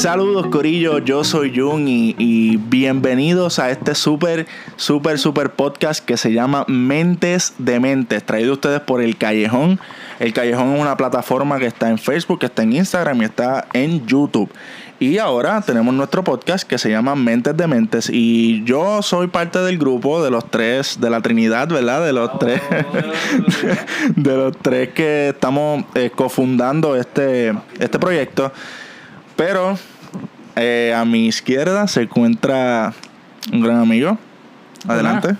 [0.00, 6.32] Saludos Corillo, yo soy Jun y, bienvenidos a este súper, súper, súper podcast que se
[6.32, 9.78] llama Mentes de Mentes, traído ustedes por El Callejón.
[10.18, 13.66] El Callejón es una plataforma que está en Facebook, que está en Instagram y está
[13.74, 14.50] en YouTube.
[15.00, 18.08] Y ahora tenemos nuestro podcast que se llama Mentes de Mentes.
[18.10, 22.06] Y yo soy parte del grupo de los tres, de la Trinidad, ¿verdad?
[22.06, 22.62] De los tres.
[24.16, 28.50] de los tres que estamos eh, cofundando este, este proyecto.
[29.40, 29.78] Pero
[30.54, 32.92] eh, a mi izquierda se encuentra
[33.50, 34.18] un gran amigo.
[34.86, 35.28] Adelante.
[35.28, 35.38] Hola,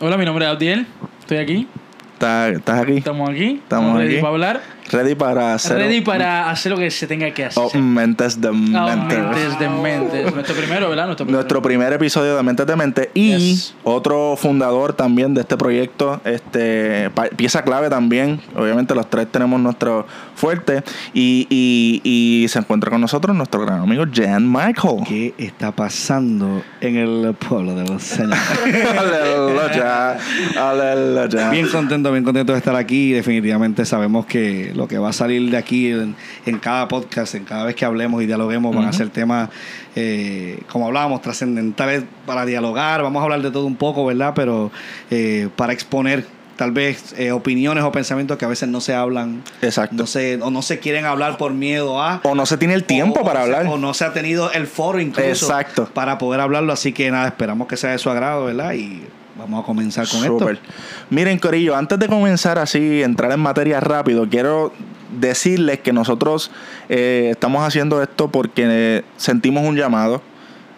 [0.00, 0.86] Hola, mi nombre es Abdiel.
[1.20, 1.68] Estoy aquí.
[2.14, 2.96] ¿Estás, aquí?
[2.96, 3.60] Estamos aquí.
[3.62, 4.14] Estamos aquí.
[4.14, 4.62] para hablar.
[4.94, 5.76] Ready para hacer.
[5.76, 7.62] Ready para hacer lo que se tenga que hacer.
[7.62, 9.18] Oh, mentes de Mentes.
[9.18, 10.34] mentes de mentes.
[10.34, 11.06] Nuestro primero, ¿verdad?
[11.06, 11.38] Nuestro primero.
[11.42, 13.74] Nuestro primer episodio de Mentes de Mente y Yes.
[13.82, 18.40] otro fundador también de este proyecto, este pieza clave también.
[18.56, 20.06] Obviamente los tres tenemos nuestro
[20.36, 25.04] fuerte y, y, y se encuentra con nosotros nuestro gran amigo Jan Michael.
[25.08, 28.38] ¿Qué está pasando en el pueblo de los señores?
[28.98, 30.16] aleluya,
[30.56, 31.50] aleluya.
[31.50, 33.12] bien contento, bien contento de estar aquí.
[33.12, 37.44] Definitivamente sabemos que lo que va a salir de aquí en, en cada podcast, en
[37.44, 39.48] cada vez que hablemos y dialoguemos, van a ser temas,
[39.96, 43.02] eh, como hablábamos, trascendentales para dialogar.
[43.02, 44.32] Vamos a hablar de todo un poco, ¿verdad?
[44.36, 44.70] Pero
[45.10, 49.42] eh, para exponer tal vez eh, opiniones o pensamientos que a veces no se hablan.
[49.62, 49.96] Exacto.
[49.96, 52.20] No se, o no se quieren hablar por miedo a...
[52.24, 53.72] O no se tiene el tiempo o- para o se- hablar.
[53.72, 55.88] O no se ha tenido el foro incluso Exacto.
[55.94, 56.72] para poder hablarlo.
[56.74, 58.74] Así que nada, esperamos que sea de su agrado, ¿verdad?
[58.74, 59.02] Y
[59.36, 60.54] vamos a comenzar con Súper.
[60.54, 60.66] esto.
[61.10, 64.72] Miren, Corillo, antes de comenzar así, entrar en materia rápido, quiero
[65.18, 66.50] decirles que nosotros
[66.88, 70.22] eh, estamos haciendo esto porque eh, sentimos un llamado.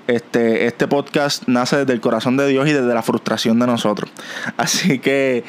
[0.07, 4.09] Este, este podcast nace desde el corazón de Dios y desde la frustración de nosotros.
[4.57, 5.43] Así que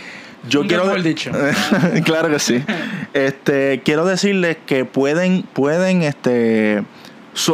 [0.49, 1.03] yo Nunca quiero.
[1.03, 1.31] dicho.
[2.05, 2.63] claro que sí.
[3.13, 6.83] Este, quiero decirles que pueden, pueden, este,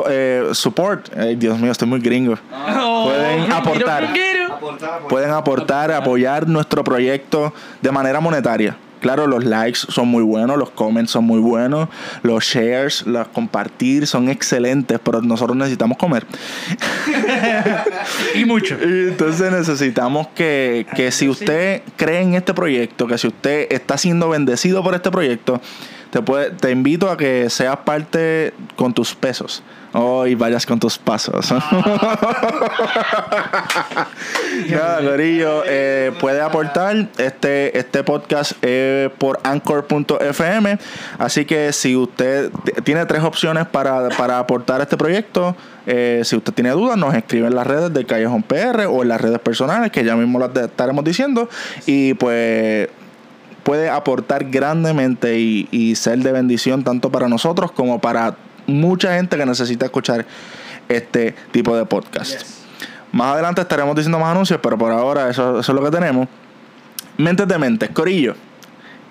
[0.10, 1.10] eh, support.
[1.18, 2.38] Ay, Dios mío, estoy muy gringo.
[2.52, 4.14] Oh, Pueden aportar.
[5.10, 8.78] Pueden aportar, apoyar nuestro proyecto de manera monetaria.
[9.04, 11.90] Claro, los likes son muy buenos, los comments son muy buenos,
[12.22, 16.26] los shares, los compartir son excelentes, pero nosotros necesitamos comer.
[18.36, 18.76] Y mucho.
[18.82, 23.98] Y entonces necesitamos que, que si usted cree en este proyecto, que si usted está
[23.98, 25.60] siendo bendecido por este proyecto,
[26.14, 29.64] te, puede, te invito a que seas parte con tus pesos.
[29.96, 31.52] Oh, y vayas con tus pasos.
[34.70, 37.10] Nada, Corillo, eh, puede aportar.
[37.18, 40.78] Este, este podcast es por anchor.fm.
[41.20, 42.52] Así que si usted
[42.84, 47.48] tiene tres opciones para, para aportar este proyecto, eh, si usted tiene dudas, nos escribe
[47.48, 50.54] en las redes del Callejón PR o en las redes personales, que ya mismo las
[50.54, 51.50] de- estaremos diciendo.
[51.86, 52.90] Y pues
[53.64, 58.36] puede aportar grandemente y, y ser de bendición tanto para nosotros como para
[58.68, 60.26] mucha gente que necesita escuchar
[60.90, 62.42] este tipo de podcast.
[63.12, 66.28] Más adelante estaremos diciendo más anuncios, pero por ahora eso, eso es lo que tenemos.
[67.18, 68.36] Mentes de mentes, Corillo.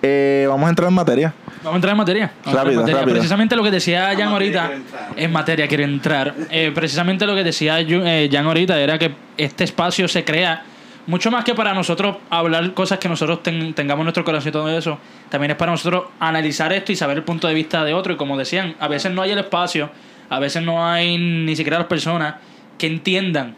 [0.05, 1.33] Eh, vamos a entrar en materia.
[1.63, 2.33] Vamos a entrar en materia.
[2.39, 3.01] Entrar en Rápido, materia.
[3.01, 3.15] rápido.
[3.15, 4.71] Precisamente lo que decía Jan materia ahorita.
[5.17, 6.35] En materia quiero entrar.
[6.51, 10.65] Eh, precisamente lo que decía eh, Jan ahorita era que este espacio se crea
[11.07, 14.53] mucho más que para nosotros hablar cosas que nosotros ten- tengamos en nuestro corazón y
[14.53, 14.99] todo eso.
[15.31, 18.13] También es para nosotros analizar esto y saber el punto de vista de otro.
[18.13, 19.91] Y como decían, a veces no hay el espacio,
[20.31, 22.37] a veces no hay ni siquiera las personas
[22.79, 23.57] que entiendan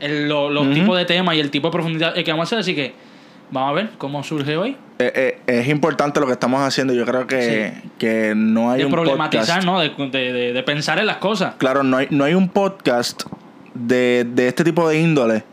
[0.00, 2.58] el- lo- los tipos de temas y el tipo de profundidad que vamos a hacer.
[2.60, 2.94] Así que
[3.50, 4.76] vamos a ver cómo surge hoy.
[5.00, 5.12] Eh,
[5.46, 6.92] eh, es importante lo que estamos haciendo.
[6.92, 9.66] Yo creo que, que no hay de un problematizar, podcast.
[9.66, 9.80] ¿no?
[9.80, 11.54] De, de- de- de pensar en las cosas.
[11.58, 13.22] Claro, no hay, no hay un podcast
[13.74, 15.44] de, de este tipo de índole.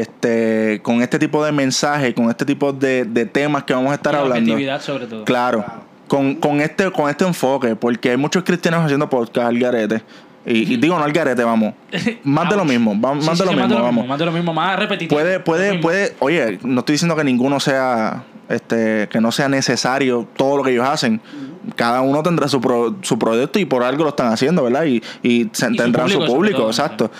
[0.00, 3.94] Este, con este tipo de mensaje, con este tipo de, de temas que vamos a
[3.94, 4.52] estar Y la hablando.
[4.52, 5.24] objetividad, sobre todo.
[5.24, 5.64] Claro.
[6.08, 10.02] Con, con este, con este enfoque, porque hay muchos cristianos haciendo podcast al garete.
[10.46, 11.72] Y, y digo no al garete, vamos.
[12.24, 14.06] Más de lo mismo, va- más sí, de lo sí, mismo, vamos.
[14.06, 15.18] Más de lo mismo, más repetitivo.
[15.18, 20.28] Puede, puede, puede, oye, no estoy diciendo que ninguno sea, este, que no sea necesario
[20.36, 21.20] todo lo que ellos hacen.
[21.76, 24.84] Cada uno tendrá su, pro- su proyecto y por algo lo están haciendo, ¿verdad?
[24.84, 27.10] Y, y tendrán su público, sobre público, todo, exacto.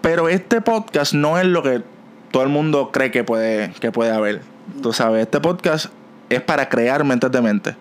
[0.00, 1.82] Pero este podcast no es lo que
[2.30, 4.40] todo el mundo cree que puede, que puede haber.
[4.82, 5.86] Tú sabes, este podcast
[6.28, 7.76] es para crear mentes de mente.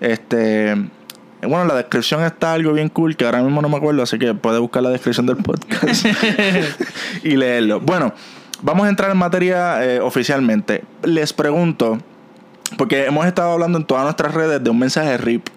[0.00, 0.74] Este.
[1.40, 4.18] Bueno, en la descripción está algo bien cool que ahora mismo no me acuerdo, así
[4.18, 6.04] que puedes buscar la descripción del podcast
[7.22, 7.78] y leerlo.
[7.78, 8.12] Bueno,
[8.60, 10.82] vamos a entrar en materia eh, oficialmente.
[11.04, 11.98] Les pregunto,
[12.76, 15.48] porque hemos estado hablando en todas nuestras redes de un mensaje RIP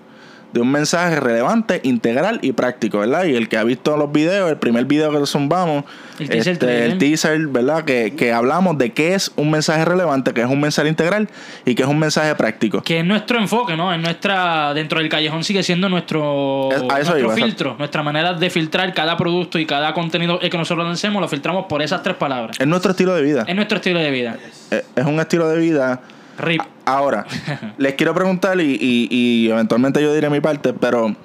[0.53, 3.25] de un mensaje relevante, integral y práctico, ¿verdad?
[3.25, 5.85] Y el que ha visto los videos, el primer video que zumbamos,
[6.19, 7.83] El teaser este, el teaser, ¿verdad?
[7.85, 11.29] Que, que hablamos de qué es un mensaje relevante, qué es un mensaje integral
[11.65, 12.81] y qué es un mensaje práctico.
[12.81, 13.93] Que es nuestro enfoque, ¿no?
[13.93, 14.73] Es nuestra.
[14.73, 17.75] Dentro del callejón sigue siendo nuestro, Es- nuestro iba, filtro.
[17.77, 21.81] Nuestra manera de filtrar cada producto y cada contenido que nosotros lancemos, lo filtramos por
[21.81, 22.57] esas tres palabras.
[22.59, 23.45] Es nuestro estilo de vida.
[23.47, 24.37] Es nuestro estilo de vida.
[24.69, 26.01] Es es un estilo de vida
[26.41, 26.61] RIP.
[26.85, 27.25] Ahora,
[27.77, 31.15] les quiero preguntar y, y- y eventualmente yo diré mi parte, pero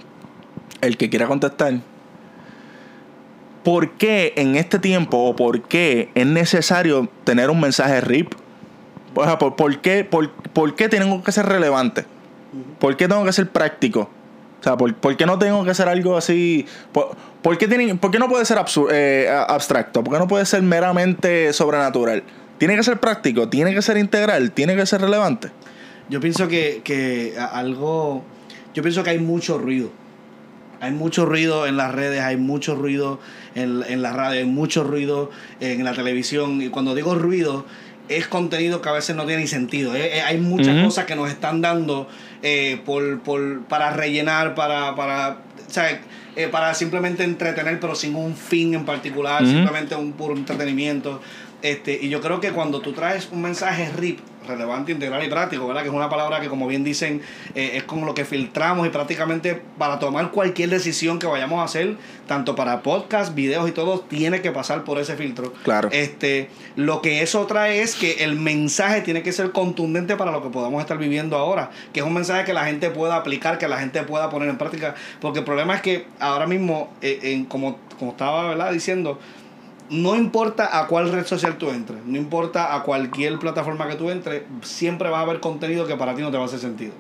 [0.81, 1.75] el que quiera contestar,
[3.65, 8.33] ¿por qué en este tiempo o por qué es necesario tener un mensaje RIP?
[9.15, 12.05] O sea, ¿por, por qué, por, por qué tengo que ser relevante?
[12.79, 14.11] ¿Por qué tengo que ser práctico?
[14.61, 16.67] O sea, ¿por, por qué no tengo que hacer algo así?
[16.93, 20.05] ¿Por, por qué, tiene- por qué no puede ser absu- eh, abstracto?
[20.05, 22.23] ¿Por qué no puede ser meramente sobrenatural?
[22.59, 25.49] Tiene que ser práctico, tiene que ser integral, tiene que ser relevante.
[26.09, 28.25] Yo pienso que, que algo.
[28.75, 29.91] Yo pienso que hay mucho ruido.
[30.81, 33.19] Hay mucho ruido en las redes, hay mucho ruido
[33.55, 35.31] en, en la radio, hay mucho ruido
[35.61, 36.61] en la televisión.
[36.61, 37.65] Y cuando digo ruido,
[38.09, 39.95] es contenido que a veces no tiene ni sentido.
[39.95, 42.09] Eh, eh, hay muchas cosas que nos están dando
[42.43, 45.99] eh, por, por- para rellenar, para, para, o sea,
[46.37, 51.21] eh, para simplemente entretener, pero sin un fin en particular, simplemente un puro entretenimiento.
[51.63, 55.67] Este, y yo creo que cuando tú traes un mensaje RIP, relevante, integral y práctico,
[55.67, 55.83] ¿verdad?
[55.83, 57.21] Que es una palabra que, como bien dicen,
[57.55, 61.65] eh, es como lo que filtramos y prácticamente para tomar cualquier decisión que vayamos a
[61.65, 65.53] hacer, tanto para podcast, videos y todo, tiene que pasar por ese filtro.
[65.65, 65.89] Claro.
[65.93, 70.43] Este, lo que eso trae es que el mensaje tiene que ser contundente para lo
[70.43, 73.69] que podamos estar viviendo ahora, que es un mensaje que la gente pueda aplicar, que
[73.69, 77.45] la gente pueda poner en práctica, porque el problema es que ahora mismo, eh, en,
[77.45, 78.73] como, como estaba ¿verdad?
[78.73, 79.19] diciendo,
[79.91, 84.11] no importa a cuál red social tú entres, no importa a cualquier plataforma que tú
[84.11, 86.93] entres, siempre va a haber contenido que para ti no te va a hacer sentido.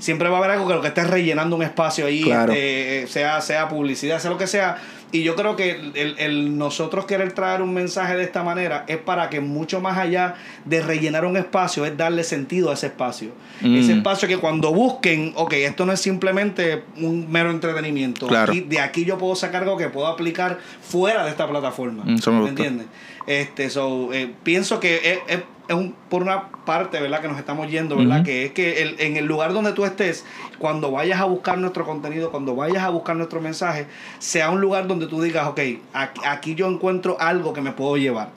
[0.00, 2.52] Siempre va a haber algo que lo que estés rellenando un espacio ahí, Claro.
[2.52, 4.76] este, eh, sea, sea publicidad, sea lo que sea.
[5.12, 8.96] Y yo creo que el, el nosotros querer traer un mensaje de esta manera es
[8.96, 13.30] para que mucho más allá de rellenar un espacio, es darle sentido a ese espacio.
[13.60, 13.76] Mm.
[13.76, 18.26] Ese espacio que cuando busquen, ok, esto no es simplemente un mero entretenimiento.
[18.26, 18.52] Claro.
[18.52, 22.04] Aquí- de aquí yo puedo sacar algo que puedo aplicar fuera de esta plataforma.
[22.06, 22.50] Mm, eso me gusta.
[22.50, 22.86] entiendes?
[23.26, 27.20] Este, so, eh, pienso que es, es- es un, por una parte, ¿verdad?
[27.22, 28.16] Que nos estamos yendo, ¿verdad?
[28.16, 28.24] Ujú.
[28.24, 30.24] Que es que el- en el lugar donde tú estés,
[30.58, 33.86] cuando vayas a buscar nuestro contenido, cuando vayas a buscar nuestro mensaje,
[34.18, 35.60] sea un lugar donde tú digas, ok,
[35.92, 38.28] aquí, aquí yo encuentro algo que me puedo llevar.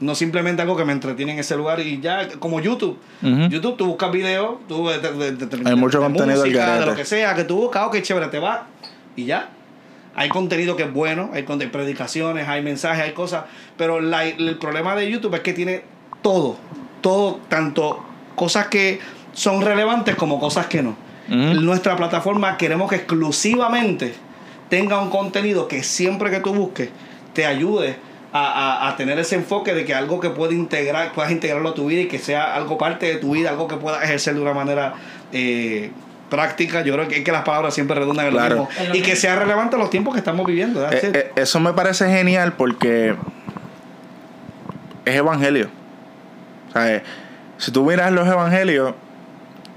[0.00, 2.96] No simplemente algo que me entretiene en ese lugar y ya, como YouTube.
[3.22, 3.48] Ujú.
[3.48, 7.04] YouTube, tú buscas videos, tú de, de- de- Hay mucho contenido música, de lo que
[7.04, 8.68] sea, que tú buscas, ok, chévere, te va
[9.16, 9.50] y ya.
[10.14, 13.44] Hay contenido que es bueno, hay conte- predicaciones, hay mensajes, hay cosas,
[13.76, 15.82] pero la- el problema de YouTube es que tiene
[16.22, 16.56] todo,
[17.00, 18.04] todo, tanto
[18.34, 19.00] cosas que
[19.32, 20.96] son relevantes como cosas que no.
[21.28, 24.14] Nuestra plataforma queremos que exclusivamente
[24.70, 26.88] tenga un contenido que siempre que tú busques
[27.34, 27.96] te ayude
[28.32, 28.40] a,
[28.86, 31.86] a- a tener ese enfoque de que algo que puede integrar, puedas integrarlo a tu
[31.86, 34.54] vida y que sea algo parte de tu vida, algo que puedas ejercer de una
[34.54, 34.94] manera
[35.32, 35.90] eh,
[36.30, 36.82] práctica.
[36.82, 38.56] Yo creo que, es que las palabras siempre redundan en Claro.
[38.56, 38.94] lo mismo.
[38.94, 40.82] Y que sea relevante a los tiempos que estamos viviendo.
[40.90, 43.14] Eh, eh, eso me parece genial porque
[45.04, 45.68] es evangelio.
[46.68, 47.02] O sea, eh,
[47.56, 48.94] si tú miras los evangelios,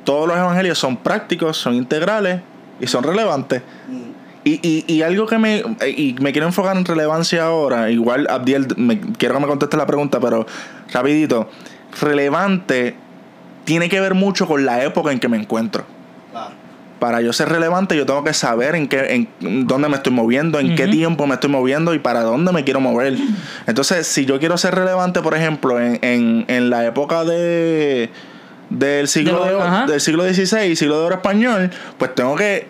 [0.03, 2.41] todos los evangelios son prácticos, son integrales
[2.79, 3.61] y son relevantes.
[4.43, 8.67] Y, y, y algo que me, y me quiero enfocar en relevancia ahora, igual Abdiel,
[8.75, 10.47] me, quiero que me conteste la pregunta, pero
[10.91, 11.49] rapidito,
[12.01, 12.95] relevante
[13.65, 15.85] tiene que ver mucho con la época en que me encuentro.
[17.01, 20.59] Para yo ser relevante yo tengo que saber en qué en dónde me estoy moviendo,
[20.59, 23.17] en qué tiempo me estoy moviendo y para dónde me quiero mover.
[23.65, 28.11] Entonces, si yo quiero ser relevante, por ejemplo, en, en, en la época de
[28.69, 29.85] del siglo De lo- de- ajá.
[29.87, 32.67] del siglo XVI, siglo de oro español, pues tengo que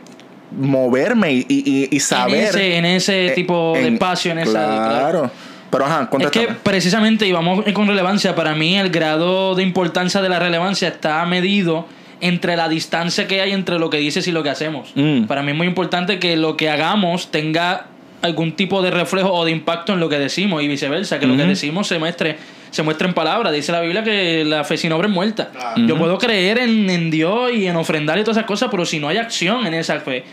[0.57, 4.51] moverme y, y, y saber En ese, en ese eh, tipo de espacio, en esa.
[4.65, 5.29] claro.
[5.69, 10.21] Pero ajá, Es que precisamente, y vamos con relevancia, para mí el grado de importancia
[10.21, 11.85] de la relevancia está medido
[12.21, 14.91] entre la distancia que hay entre lo que dices y lo que hacemos.
[14.95, 15.23] Mm.
[15.25, 17.87] Para mí es muy importante que lo que hagamos tenga
[18.21, 21.35] algún tipo de reflejo o de impacto en lo que decimos y viceversa, que lo
[21.35, 22.37] que decimos se muestre,
[22.69, 23.51] se muestre en palabras.
[23.51, 25.49] Dice la Biblia que la fe sin obra es muerta.
[25.49, 25.81] Claro.
[25.87, 28.99] Yo puedo creer en, en Dios y en ofrendar y todas esas cosas, pero si
[28.99, 30.23] no hay acción en esa fe,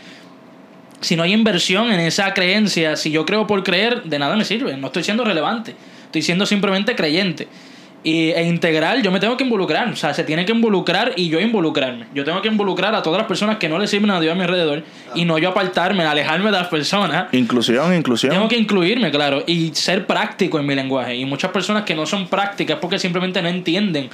[1.01, 4.45] si no hay inversión en esa creencia, si yo creo por creer, de nada me
[4.45, 4.77] sirve.
[4.77, 5.75] No estoy siendo relevante.
[6.05, 7.47] Estoy siendo simplemente creyente.
[8.03, 9.89] Y, e integral, yo me tengo que involucrar.
[9.89, 12.07] O sea, se tiene que involucrar y yo involucrarme.
[12.13, 14.35] Yo tengo que involucrar a todas las personas que no le sirven a Dios a
[14.35, 14.83] mi alrededor.
[15.15, 17.33] Y no yo apartarme, alejarme de las personas.
[17.33, 18.31] Inclusión, inclusión.
[18.31, 21.15] Tengo que incluirme, claro, y ser práctico en mi lenguaje.
[21.15, 24.09] Y muchas personas que no son prácticas porque simplemente no entienden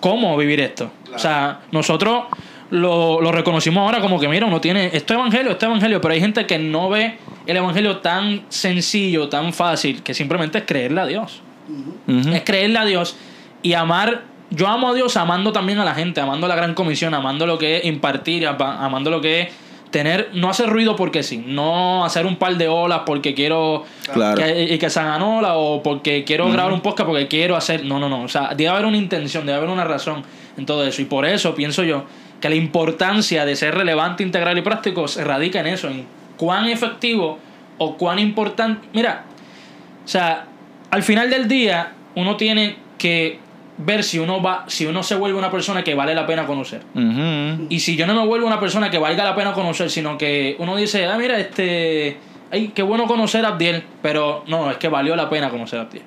[0.00, 0.90] cómo vivir esto.
[1.14, 2.24] O sea, nosotros,
[2.70, 6.00] lo, lo reconocimos ahora como que, mira, uno tiene esto es evangelio, esto es evangelio,
[6.00, 10.64] pero hay gente que no ve el evangelio tan sencillo, tan fácil, que simplemente es
[10.64, 11.42] creerle a Dios.
[12.06, 13.16] Es creerle a Dios
[13.62, 14.22] y amar.
[14.50, 17.58] Yo amo a Dios amando también a la gente, amando la gran comisión, amando lo
[17.58, 19.48] que es impartir, ama- amando lo que es
[19.90, 24.36] tener, no hacer ruido porque sí, no hacer un par de olas porque quiero Claro.
[24.42, 27.84] que, y que se hagan olas o porque quiero grabar un podcast porque quiero hacer.
[27.84, 28.22] No, no, no.
[28.22, 30.22] O sea, debe haber una intención, debe haber una razón
[30.56, 31.02] en todo eso.
[31.02, 32.04] Y por eso pienso yo
[32.40, 36.06] que la importancia de ser relevante, integral y práctico se radica en eso, en
[36.36, 37.38] cuán efectivo
[37.78, 38.88] o cuán importante.
[38.94, 39.24] Mira,
[40.04, 40.47] o sea,
[40.90, 43.38] al final del día, uno tiene que
[43.78, 46.82] ver si uno va, si uno se vuelve una persona que vale la pena conocer.
[46.94, 47.66] Ujú.
[47.68, 50.56] Y si yo no me vuelvo una persona que valga la pena conocer, sino que
[50.58, 52.18] uno dice, ah, mira, este.
[52.50, 55.82] Ay, qué bueno conocer a Abdiel, pero no, es que valió la pena conocer a
[55.82, 56.04] Abdiel.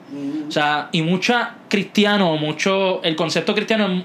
[0.47, 3.01] O sea, y mucha cristiano, mucho.
[3.03, 4.03] El concepto cristiano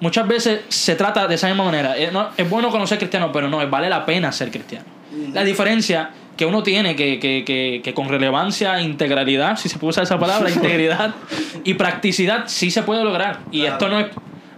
[0.00, 1.96] muchas veces se trata de esa misma manera.
[1.96, 4.84] Es, no, es bueno conocer cristiano, pero no, es vale la pena ser cristiano.
[5.32, 9.90] La diferencia que uno tiene que, que, que, que con relevancia, integralidad, si se puede
[9.90, 11.14] usar esa palabra, integridad
[11.64, 13.40] y practicidad, sí se puede lograr.
[13.50, 14.06] Y esto no es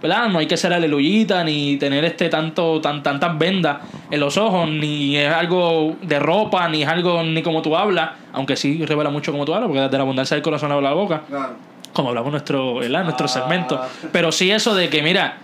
[0.01, 0.27] ¿verdad?
[0.29, 3.77] No hay que ser aleluyita ni tener este tanto tan tantas vendas
[4.11, 8.11] en los ojos, ni es algo de ropa, ni es algo ni como tú hablas,
[8.33, 10.95] aunque sí revela mucho como tú hablas, porque desde la abundancia del corazón habla la
[10.95, 11.53] boca, Claro.
[11.91, 13.03] como hablamos en nuestro, ¿verdad?
[13.03, 13.29] Nuestro Ah.
[13.29, 13.81] segmento.
[14.11, 15.37] Pero sí eso de que, mira,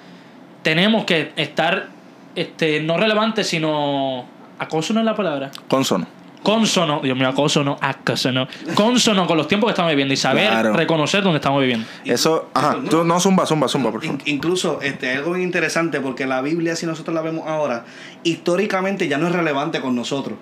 [0.61, 1.87] tenemos que estar
[2.35, 4.25] este no relevante, sino
[4.59, 5.49] acoso no es la palabra.
[5.67, 6.05] Consono.
[6.43, 8.29] Consono, Dios mío, acoso no, acoso
[8.75, 10.73] Consono con los tiempos que estamos viviendo y saber Claro.
[10.73, 11.85] reconocer dónde estamos viviendo.
[12.05, 14.19] Eso, ajá, tú, no, zumba, zumba, zumba, por favor.
[14.25, 17.85] In- incluso este, algo bien interesante porque la Biblia, si nosotros la vemos ahora,
[18.23, 20.37] históricamente ya no es relevante con nosotros.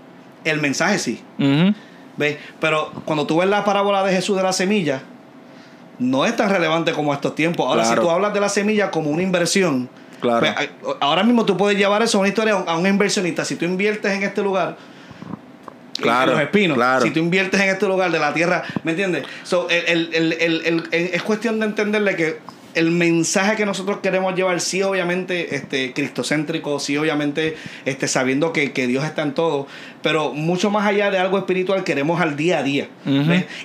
[0.45, 1.21] El mensaje sí.
[1.37, 1.73] Ujú.
[2.17, 2.37] ¿Ves?
[2.59, 5.01] Pero cuando tú ves la parábola de Jesús de la semilla,
[5.99, 7.65] no es tan relevante como estos tiempos.
[7.65, 8.01] Ahora, Claro.
[8.01, 9.89] si tú hablas de la semilla como una inversión,
[10.21, 10.39] Claro.
[10.55, 10.69] pues,
[11.01, 13.43] ahora mismo tú puedes llevar eso a una historia a un inversionista.
[13.45, 14.77] Si tú inviertes en este lugar,
[16.01, 17.01] Claro, en los espinos, claro.
[17.05, 19.25] si tú inviertes en este lugar de la tierra, ¿me entiendes?
[19.43, 22.37] So, el- es cuestión de entenderle que
[22.75, 28.71] el mensaje que nosotros queremos llevar, sí, obviamente, este, cristocéntrico, sí, obviamente, este, sabiendo que,
[28.73, 29.65] que Dios está en todo,
[30.03, 32.87] pero mucho más allá de algo espiritual, queremos al día a día.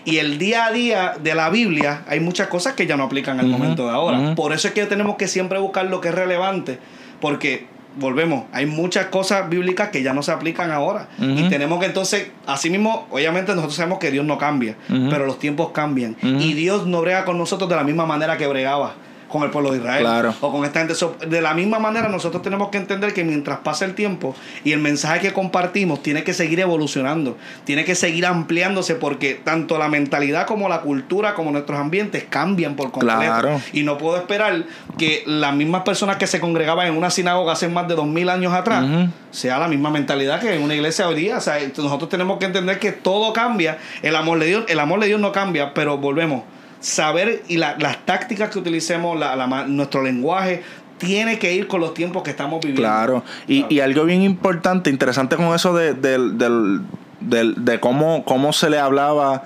[0.06, 3.38] Y el día a día de la Biblia, hay muchas cosas que ya no aplican
[3.40, 4.34] al momento de ahora.
[4.34, 6.78] Por eso es que tenemos que siempre buscar lo que es relevante,
[7.20, 11.08] porque volvemos, hay muchas cosas bíblicas que ya no se aplican ahora.
[11.18, 15.38] Y tenemos que entonces, así mismo, obviamente nosotros sabemos que Dios no cambia, pero los
[15.38, 16.16] tiempos cambian.
[16.22, 18.94] Y Dios no brega con nosotros de la misma manera que bregaba
[19.34, 20.32] con el pueblo de Israel Claro.
[20.40, 20.94] o con esta gente.
[20.94, 24.70] So, de la misma manera nosotros tenemos que entender que mientras pasa el tiempo y
[24.70, 29.88] el mensaje que compartimos tiene que seguir evolucionando, tiene que seguir ampliándose porque tanto la
[29.88, 33.18] mentalidad como la cultura como nuestros ambientes cambian por completo.
[33.18, 33.60] Claro.
[33.72, 34.66] Y no puedo esperar
[34.98, 38.28] que las mismas personas que se congregaban en una sinagoga hace más de dos mil
[38.28, 38.84] años atrás
[39.32, 41.38] sea la misma mentalidad que en una iglesia hoy día.
[41.38, 43.78] O sea, nosotros tenemos que entender que todo cambia.
[44.00, 46.44] El amor de Dios, el amor de Dios no cambia, pero volvemos.
[46.84, 50.62] Saber y la- las tácticas que utilicemos, la- la ma- nuestro lenguaje,
[50.98, 52.82] tiene que ir con los tiempos que estamos viviendo.
[52.82, 53.24] Claro.
[53.48, 53.74] Y, Claro.
[53.74, 56.82] y algo bien importante, interesante con eso de, del- del-
[57.20, 59.44] del- de cómo, cómo se le hablaba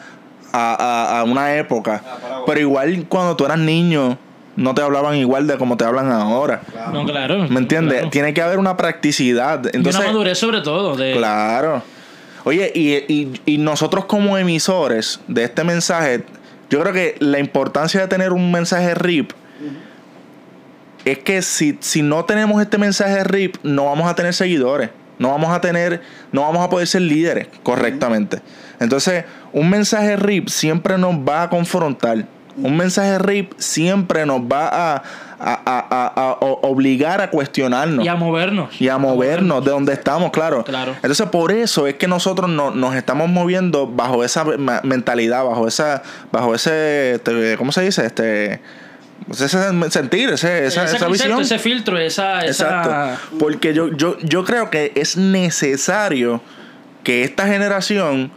[0.53, 0.75] a,
[1.15, 2.03] a- a una época.
[2.05, 2.41] Ah.
[2.45, 4.19] Pero igual cuando tú eras niño,
[4.57, 6.63] no te hablaban igual de como te hablan ahora.
[6.73, 6.93] Claro.
[6.93, 7.49] No, claro.
[7.49, 7.99] ¿Me entiendes?
[7.99, 8.11] claro.
[8.11, 9.63] Tiene que haber una practicidad.
[9.73, 10.97] Y Entonces, una madurez sobre todo.
[10.97, 11.83] De, Claro.
[12.45, 16.25] Oye, y, y- y nosotros como emisores de este mensaje,
[16.71, 19.33] yo creo que la importancia de tener un mensaje RIP
[21.05, 24.91] es que si, si no tenemos este mensaje RIP, no vamos a tener seguidores.
[25.19, 28.41] No vamos a tener, no vamos a poder ser líderes correctamente.
[28.79, 32.25] Entonces, un mensaje RIP siempre nos va a confrontar.
[32.57, 35.03] Un mensaje RIP siempre nos va a,
[35.41, 38.81] a- a- a- obligar a cuestionarnos Y a movernos.
[38.81, 40.65] y a movernos de donde estamos, claro.
[40.65, 40.93] Claro.
[40.97, 44.45] Entonces, por eso es que nosotros no- nos estamos moviendo bajo esa
[44.83, 46.03] mentalidad, bajo esa,
[46.33, 48.05] bajo ese, este, ¿cómo se dice?
[48.07, 48.61] Este,
[49.31, 49.49] ese
[49.91, 51.41] sentir, ese- esa, ese esa concepto, visión.
[51.41, 52.45] ese filtro, esa.
[52.45, 53.37] esa Exacto.
[53.39, 56.41] Porque yo, yo, yo creo que es necesario
[57.05, 58.31] que esta generación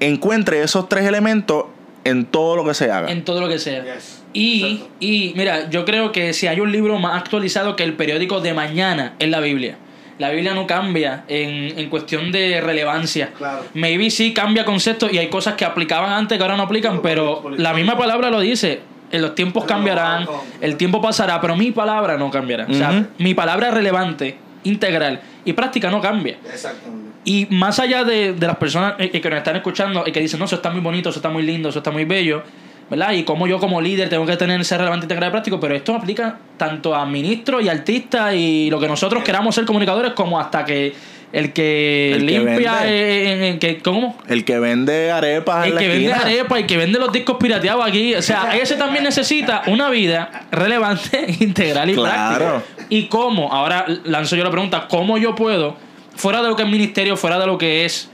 [0.00, 1.64] encuentre esos tres elementos
[2.08, 3.10] en todo lo que se haga.
[3.10, 3.82] en todo lo que sea.
[3.84, 4.22] Yes.
[4.32, 8.40] Y, y mira, yo creo que si hay un libro más actualizado que el periódico
[8.40, 9.78] de mañana es la Biblia.
[10.18, 13.30] La Biblia no cambia en, en cuestión de relevancia.
[13.36, 13.64] Claro.
[13.74, 17.50] Maybe sí cambia conceptos y hay cosas que aplicaban antes que ahora no aplican, pero
[17.56, 18.80] la misma palabra lo dice.
[19.12, 20.26] En los tiempos cambiarán,
[20.60, 22.66] el tiempo pasará, pero mi palabra no cambiará.
[22.68, 26.38] O sea, mi palabra relevante, integral y práctica no cambia.
[26.52, 27.05] Exactamente.
[27.26, 30.38] Y más allá de, de las personas eh, que nos están escuchando y que dicen,
[30.38, 32.42] no, eso está muy bonito, eso está muy lindo, eso está muy bello,
[32.88, 33.12] ¿verdad?
[33.12, 35.94] Y cómo yo como líder tengo que tener ese relevante integral y práctico, pero esto
[35.94, 40.64] aplica tanto a ministros y artistas y lo que nosotros queramos ser comunicadores como hasta
[40.64, 40.94] que
[41.32, 43.32] el que El que limpia, vende.
[43.32, 44.16] en- en- que, ¿cómo?
[44.28, 46.24] El que vende arepas en El la que vende esquina.
[46.24, 48.14] arepa, el que vende los discos pirateados aquí.
[48.14, 52.44] O sea, ese también necesita una vida relevante, integral y Claro.
[52.62, 52.86] práctica.
[52.88, 53.52] ¿Y cómo?
[53.52, 55.76] Ahora lanzo yo la pregunta, ¿cómo yo puedo,
[56.16, 58.08] fuera de lo que es ministerio, fuera de lo que es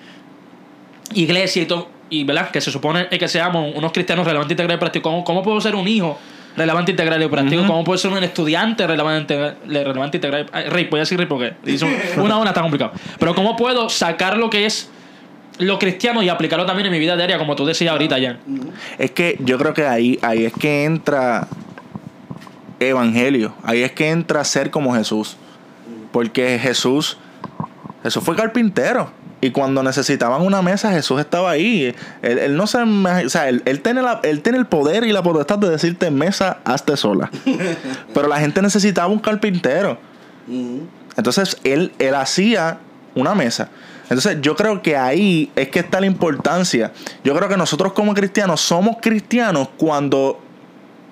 [1.15, 4.81] iglesia y todo, y verdad, que se supone que seamos unos cristianos relevantes, integrales y
[4.81, 6.19] prácticos, ¿cómo, cómo puedo ser un hijo
[6.57, 7.67] relevante, integral y práctico?
[7.67, 10.47] ¿Cómo puedo ser un estudiante relevante, relevante integral?
[10.47, 11.87] y- Ay, Rick, voy a decir Rick porque hizo
[12.19, 12.93] una hora está complicado.
[13.19, 14.91] Pero ¿cómo puedo sacar lo que es
[15.59, 18.39] lo cristiano y aplicarlo también en mi vida diaria, como tú decías ahorita, Jan?
[18.99, 21.47] Es que yo creo que ahí, ahí es que entra
[22.81, 23.55] evangelio.
[23.63, 25.37] Ahí es que entra ser como Jesús.
[26.11, 27.17] Porque Jesús,
[28.03, 29.11] Jesús fue carpintero.
[29.41, 31.95] Y cuando necesitaban una mesa, Jesús estaba ahí.
[32.23, 35.13] Él, él no se o sea, él, él tiene la- él tiene el poder y
[35.13, 37.29] la potestad de decirte mesa, hazte sola.
[38.15, 39.99] Pero la gente necesitaba un carpintero.
[41.17, 42.79] Entonces él, él hacía
[43.15, 43.69] una mesa.
[44.05, 46.93] Entonces yo creo que ahí es que está la importancia.
[47.25, 50.41] Yo creo que nosotros como cristianos somos cristianos cuando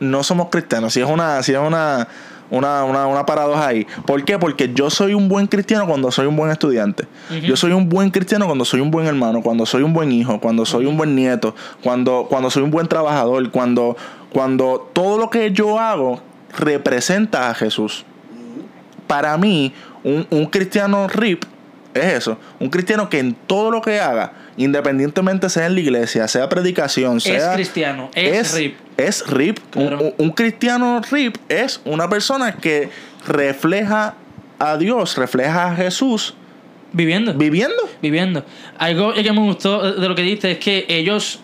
[0.01, 0.93] no somos cristianos.
[0.95, 2.07] Si es una, si es una,
[2.51, 3.87] una, una, una paradoja ahí.
[4.07, 4.39] ¿Por qué?
[4.39, 7.05] Porque yo soy un buen cristiano cuando soy un buen estudiante.
[7.43, 10.41] Yo soy un buen cristiano cuando soy un buen hermano, cuando soy un buen hijo,
[10.41, 13.97] cuando soy un buen nieto, cuando, cuando soy un buen trabajador, cuando,
[14.33, 16.21] cuando todo lo que yo hago
[16.59, 18.05] representa a Jesús
[19.07, 19.73] para mí,
[20.05, 21.45] un, un cristiano RIP
[21.95, 22.39] es eso.
[22.59, 27.21] Un cristiano que en todo lo que haga, independientemente sea en la iglesia, sea predicación,
[27.21, 27.55] sea.
[27.55, 28.77] cristiano, es RIP.
[29.07, 29.59] Es RIP.
[29.77, 29.99] Un- Claro.
[30.05, 32.91] Un, un cristiano RIP es una persona que
[33.27, 34.15] refleja
[34.59, 36.35] a Dios, refleja a Jesús
[36.93, 37.35] Viviendo.
[37.35, 37.77] viviendo.
[38.03, 38.45] viviendo.
[38.79, 41.41] Algo que me gustó de lo que dijiste es que ellos,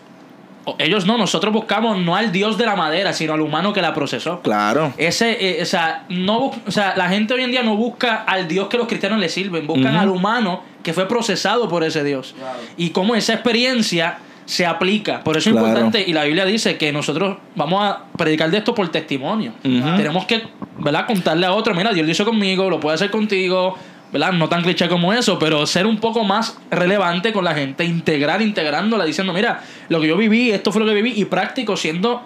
[0.77, 3.93] ellos no, nosotros buscamos no al Dios de la madera, sino al humano que la
[3.93, 4.41] procesó.
[4.41, 4.93] Claro.
[4.97, 8.47] Ese, eh, o, sea, no, o sea, la gente hoy en día no busca al
[8.47, 12.35] Dios que los cristianos le sirven, buscan al humano que fue procesado por ese Dios.
[12.75, 15.23] Y cómo esa experiencia se aplica.
[15.23, 18.73] Por eso es importante, y la Biblia dice que nosotros vamos a predicar de esto
[18.73, 19.51] por testimonio.
[19.61, 20.41] Tenemos que,
[20.79, 21.05] ¿verdad?
[21.05, 23.77] Contarle a otro, mira, Dios lo hizo conmigo, lo puede hacer contigo,
[24.13, 24.31] ¿verdad?
[24.31, 28.41] No tan cliché como eso, pero ser un poco más relevante con la gente, integrar,
[28.41, 32.21] integrándola, diciendo, mira, lo que yo viví, esto fue lo que viví, y práctico, siendo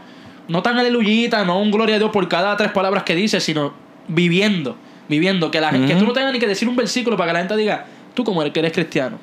[0.47, 3.73] no tan aleluyita, no un gloria a Dios por cada tres palabras que dice, sino
[4.07, 4.75] viviendo,
[5.09, 7.33] viviendo, que, la, gente que tú no tengas ni que decir un versículo para que
[7.33, 9.17] la gente diga, tú como eres que eres cristiano,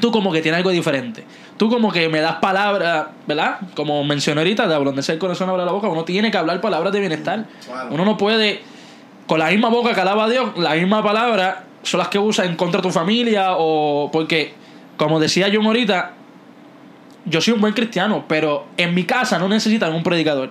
[0.00, 1.24] tú como que tienes algo diferente,
[1.56, 3.58] tú como que me das palabras, ¿verdad?
[3.74, 6.92] Como mencioné ahorita, de abrondecer el corazón, hablar la boca, uno tiene que hablar palabras
[6.92, 7.46] de bienestar,
[7.90, 8.62] uno no puede,
[9.26, 12.44] con la misma boca que alaba a Dios, la misma palabra son las que usa
[12.44, 14.54] en contra de tu familia o porque,
[14.96, 16.12] como decía yo ahorita,
[17.26, 20.50] yo soy un buen cristiano, pero en mi casa no necesitan un predicador.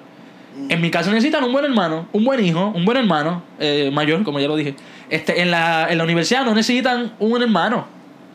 [0.69, 4.23] En mi casa necesitan un buen hermano, un buen hijo, un buen hermano eh, mayor,
[4.23, 4.75] como ya lo dije.
[5.09, 7.85] Este, en, la, en la universidad no necesitan un hermano,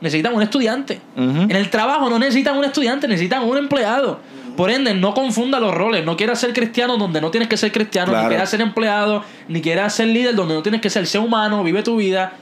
[0.00, 1.00] necesitan un estudiante.
[1.16, 4.20] En el trabajo no necesitan un estudiante, necesitan un empleado.
[4.56, 6.04] Por ende, no confunda los roles.
[6.04, 8.24] No quieras ser cristiano donde no tienes que ser cristiano, Claro.
[8.24, 11.06] ni quieras ser empleado, ni quieras ser líder donde no tienes que ser.
[11.06, 12.32] Ser humano, vive tu vida,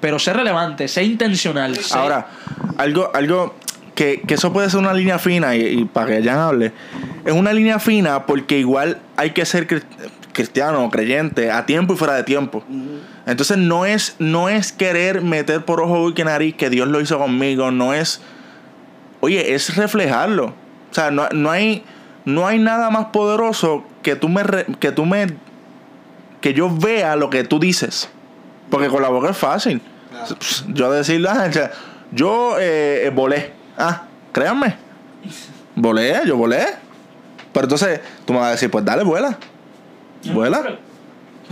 [0.00, 1.78] pero ser relevante, ser intencional.
[1.92, 2.26] Ahora,
[2.78, 3.54] algo, algo
[3.94, 6.72] que, que eso puede ser una línea fina y, y para que Jan hable,
[7.24, 9.66] es una línea fina porque igual hay que ser
[10.38, 12.62] cri- cristiano, creyente, a tiempo y fuera de tiempo.
[13.26, 17.18] Entonces no es, no es querer meter por ojo y nariz que Dios lo hizo
[17.18, 18.20] conmigo, no es,
[19.20, 20.54] oye, es reflejarlo.
[20.90, 21.84] O sea, no, no hay,
[22.24, 24.42] no hay nada más poderoso que tú me,
[24.80, 25.26] que tú me,
[26.40, 28.08] que yo vea lo que tú dices.
[28.70, 29.80] Porque con la boca es fácil.
[30.40, 31.70] Pss, Yo decir, ah, o sea,
[32.12, 33.52] yo eh, eh, volé.
[33.76, 34.76] Ah, créanme.
[35.74, 36.64] Volé, yo volé.
[37.52, 39.38] Pero entonces tú me vas a decir, pues dale, vuela.
[40.32, 40.62] Vuela.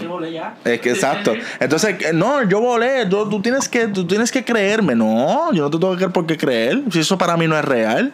[0.00, 0.55] Yo volé ya.
[0.64, 1.33] Es que exacto.
[1.59, 3.07] Entonces, que- no, yo volé.
[3.07, 4.94] Tú, tú tienes que, tú tienes que creerme.
[4.94, 6.83] No, yo no te tengo que creer por qué creer.
[6.90, 8.12] Si eso para mí no es real.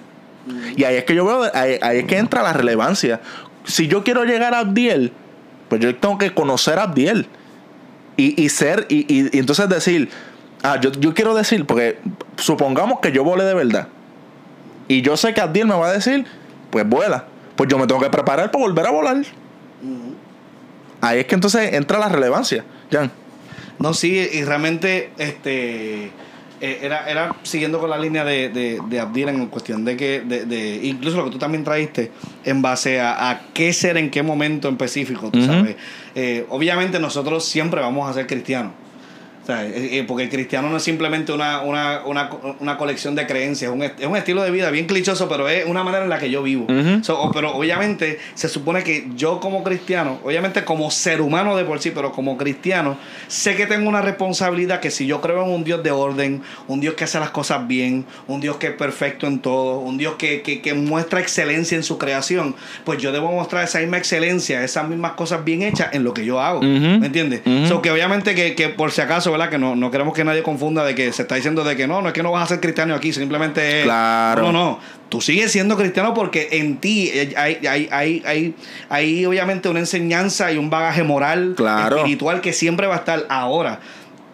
[0.77, 3.21] Y ahí es que yo veo, ahí, ahí es que entra la relevancia.
[3.65, 5.12] Si yo quiero llegar a Abdiel,
[5.69, 7.27] pues yo tengo que conocer a Abdiel.
[8.17, 10.09] Y, y ser, y, y- y entonces decir,
[10.62, 11.99] ah, yo, yo quiero decir, porque
[12.37, 13.88] supongamos que yo volé de verdad.
[14.88, 16.27] Y yo sé que Abdiel me va a decir,
[16.71, 17.25] pues vuela.
[17.57, 19.17] Pues yo me tengo que preparar para volver a volar.
[21.03, 23.11] Ahí es que entonces entra la relevancia, Jan.
[23.79, 26.05] No, sí, y realmente este
[26.61, 30.45] eh, era, era siguiendo con la línea de, de, de en cuestión de que, de,
[30.47, 32.12] de- incluso lo que tú también traíste,
[32.45, 35.75] en base a, a qué ser en qué momento en específico, tú sabes.
[36.15, 38.73] Eh, obviamente nosotros siempre vamos a ser cristianos.
[39.42, 43.14] O sea, eh, eh, porque el cristiano no es simplemente una, una, una, una colección
[43.14, 46.05] de creencias, es un, es un estilo de vida bien clichoso, pero es una manera
[46.05, 46.66] en la que yo vivo.
[47.02, 51.81] So, pero obviamente se supone que yo como cristiano, obviamente como ser humano de por
[51.81, 55.64] sí, pero como cristiano, sé que tengo una responsabilidad que si yo creo en un
[55.64, 59.26] Dios de orden, un Dios que hace las cosas bien, un Dios que es perfecto
[59.26, 63.33] en todo, un Dios que, que, que muestra excelencia en su creación, pues yo debo
[63.33, 66.62] mostrar esa misma excelencia, esas mismas cosas bien hechas en lo que yo hago.
[66.62, 67.42] ¿Me entiendes?
[67.44, 67.66] Ujú.
[67.66, 69.51] So, que obviamente que, que por si acaso, ¿verdad?
[69.51, 72.01] Que no, no queremos que nadie confunda de que se está diciendo de que no,
[72.03, 73.85] no es que no vas a ser cristiano aquí, simplemente es...
[73.85, 74.42] Claro.
[74.42, 74.79] No, no.
[75.09, 78.55] Tú sigues siendo cristiano porque en ti hay, hay, hay, hay,
[78.88, 81.97] hay, obviamente una enseñanza y un bagaje moral, Claro.
[81.99, 83.81] espiritual que siempre va a estar ahora.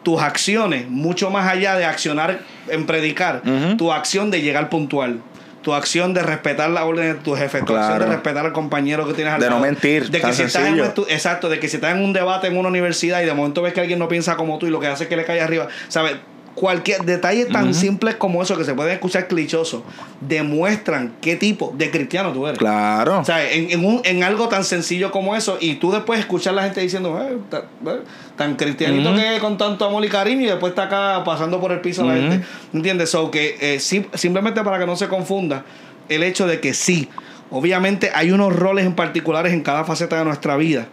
[0.03, 3.43] Tus acciones, mucho más allá de accionar en predicar,
[3.77, 5.21] tu acción de llegar puntual.
[5.69, 9.07] Tu acción de respetar la orden de tu jefe, tu acción de respetar al compañero
[9.07, 11.77] que tienes al De no mentir, De que si estás en exacto, de que si
[11.77, 14.37] estás en un debate en una universidad y de momento ves que alguien no piensa
[14.37, 16.17] como tú y lo que hace es que le cae arriba, ¿sabes?
[16.59, 19.83] Cualquier detalle tan simples como eso que se pueden escuchar clichosos
[20.21, 22.59] demuestran qué tipo de cristiano tú eres.
[22.59, 23.21] Claro.
[23.21, 26.55] O sea, en, en, un- en algo tan sencillo como eso, y tú después escuchar
[26.55, 28.01] a la gente diciendo, "Eh, ta- eh,
[28.37, 31.81] tan cristianito que con tanto amor y cariño, y después está acá pasando por el
[31.81, 32.45] piso la gente.
[32.75, 33.11] ¿Entiendes?
[33.11, 35.65] So que eh, sim- simplemente para que no se confunda,
[36.09, 37.09] el hecho de que sí,
[37.51, 40.89] obviamente hay unos roles en particulares en cada faceta de nuestra vida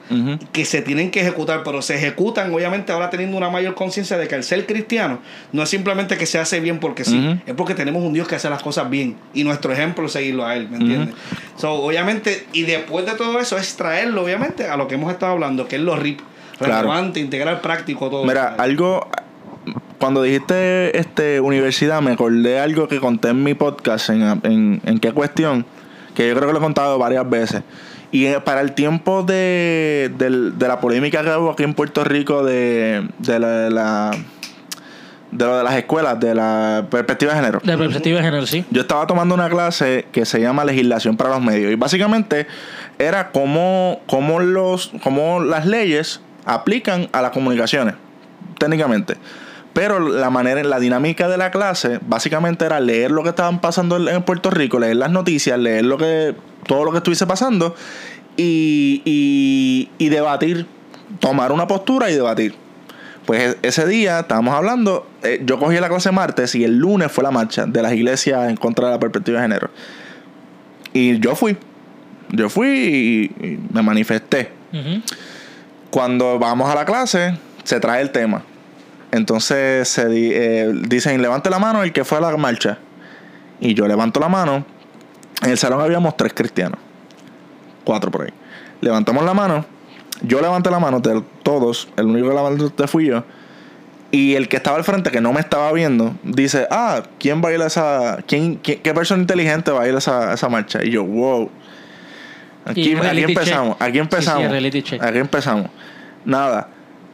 [0.53, 4.27] que se tienen que ejecutar, pero se ejecutan obviamente ahora teniendo una mayor conciencia de
[4.27, 5.19] que al ser cristiano
[5.51, 8.35] no es simplemente que se hace bien porque sí, es porque tenemos un Dios que
[8.35, 11.15] hace las cosas bien y nuestro ejemplo es seguirlo a Él, ¿me entiendes?
[11.57, 15.33] So, obviamente, y después de todo eso es traerlo obviamente a lo que hemos estado
[15.33, 16.19] hablando, que es lo RIP,
[16.57, 16.73] Claro.
[16.75, 18.23] relevante, integral, práctico, todo.
[18.25, 19.07] Mira, algo.
[19.99, 24.99] Cuando dijiste este universidad, me acordé algo que conté en mi podcast, en, en, en
[24.99, 25.65] qué cuestión,
[26.15, 27.61] que yo creo que lo he contado varias veces.
[28.11, 32.03] Y eh, para el tiempo de, del- de la polémica que hubo aquí en Puerto
[32.03, 34.11] Rico de, de la, de la-
[35.31, 37.59] de lo de las escuelas, de la perspectiva de género.
[37.61, 38.63] De perspectiva de género, sí.
[38.71, 41.71] Yo estaba tomando una clase que se llama Legislación para los Medios.
[41.73, 42.47] Y básicamente
[42.99, 47.95] era cómo, cómo, los, cómo las leyes aplican a las comunicaciones,
[48.59, 49.17] técnicamente.
[49.75, 53.97] Pero la manera, la dinámica de la clase, básicamente era leer lo que estaban pasando
[54.09, 56.33] en Puerto Rico, leer las noticias, leer lo que,
[56.65, 57.75] todo lo que estuviese pasando
[58.37, 60.65] y, y, y debatir,
[61.19, 62.55] tomar una postura y debatir.
[63.25, 67.11] Pues e- ese día estábamos hablando, eh, yo cogí la clase martes y el lunes
[67.11, 69.69] fue la marcha de las iglesias en contra de la perspectiva de género.
[70.93, 71.57] Y yo fui,
[72.29, 74.51] yo fui y, y me manifesté.
[75.89, 78.43] Cuando vamos a la clase, se trae el tema.
[79.15, 82.77] Entonces se di- eh, dicen, levante la mano el que fue a la marcha.
[83.59, 84.65] Y yo levanto la mano.
[85.41, 86.79] En el salón habíamos tres cristianos.
[87.83, 88.33] Cuatro por ahí.
[88.81, 89.65] Levantamos la mano.
[90.21, 91.87] Yo levanté la mano de todos.
[91.97, 93.23] El único que levanté fui yo.
[94.11, 97.49] Y el que estaba al frente, que no me estaba viendo, dice, ah, ¿quién va
[97.49, 98.19] a ir a esa...
[98.27, 100.83] ¿Quién, ¿Qué persona inteligente va a ir a esa, a esa marcha?
[100.83, 101.49] Y yo, wow.
[102.65, 103.77] Aquí, Y aquí reality empezamos.
[103.77, 103.81] check.
[103.87, 104.43] Aquí empezamos.
[104.71, 104.97] Sí, sí.
[105.01, 105.69] Aquí empezamos.
[106.23, 106.69] Nada.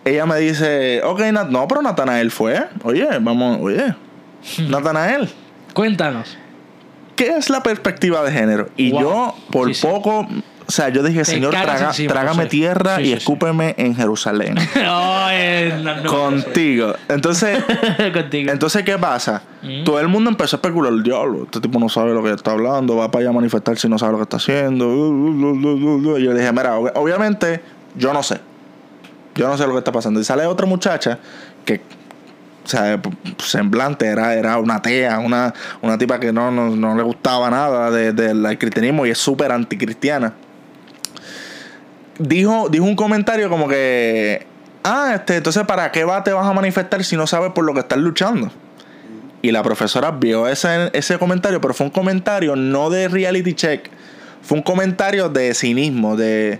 [0.05, 2.63] Ella me dice, ok, Nat- no, pero Natanael fue.
[2.83, 3.93] Oye, vamos, oye.
[4.69, 5.29] Natanael,
[5.73, 6.37] Cuéntanos.
[7.15, 8.69] ¿qué es la perspectiva de género?
[8.77, 9.01] Y Wow.
[9.01, 9.87] yo, por Sí, sí.
[9.87, 10.21] poco,
[10.67, 14.55] o sea, yo dije, Señor, traga- encima, trágame tierra Sí, y escúpeme en Jerusalén.
[14.75, 16.09] no, eh, no, no.
[16.11, 16.93] Contigo.
[17.07, 17.63] Entonces,
[18.13, 18.51] Contigo.
[18.51, 19.43] entonces, ¿qué pasa?
[19.61, 19.83] Mm.
[19.83, 22.95] Todo el mundo empezó a especular, diablo, este tipo no sabe lo que está hablando,
[22.95, 24.85] va para allá a manifestar si no sabe lo que está haciendo.
[26.17, 27.61] Y yo le dije, mira, ob- obviamente,
[27.95, 28.39] yo no sé.
[29.35, 30.19] Yo no sé lo que está pasando.
[30.19, 31.19] Y sale otra muchacha
[31.65, 31.81] que,
[32.65, 33.01] o sea,
[33.39, 37.89] semblante, era, era una atea, una, una tipa que no, no, no le gustaba nada
[37.91, 40.33] de- del cristianismo y es súper anticristiana.
[42.19, 44.45] Dijo, dijo un comentario como que,
[44.83, 47.73] ah, este, entonces, ¿para qué va te vas a manifestar si no sabes por lo
[47.73, 48.51] que estás luchando?
[49.41, 53.89] Y la profesora vio ese, ese comentario, pero fue un comentario no de reality check,
[54.43, 56.59] fue un comentario de cinismo, de,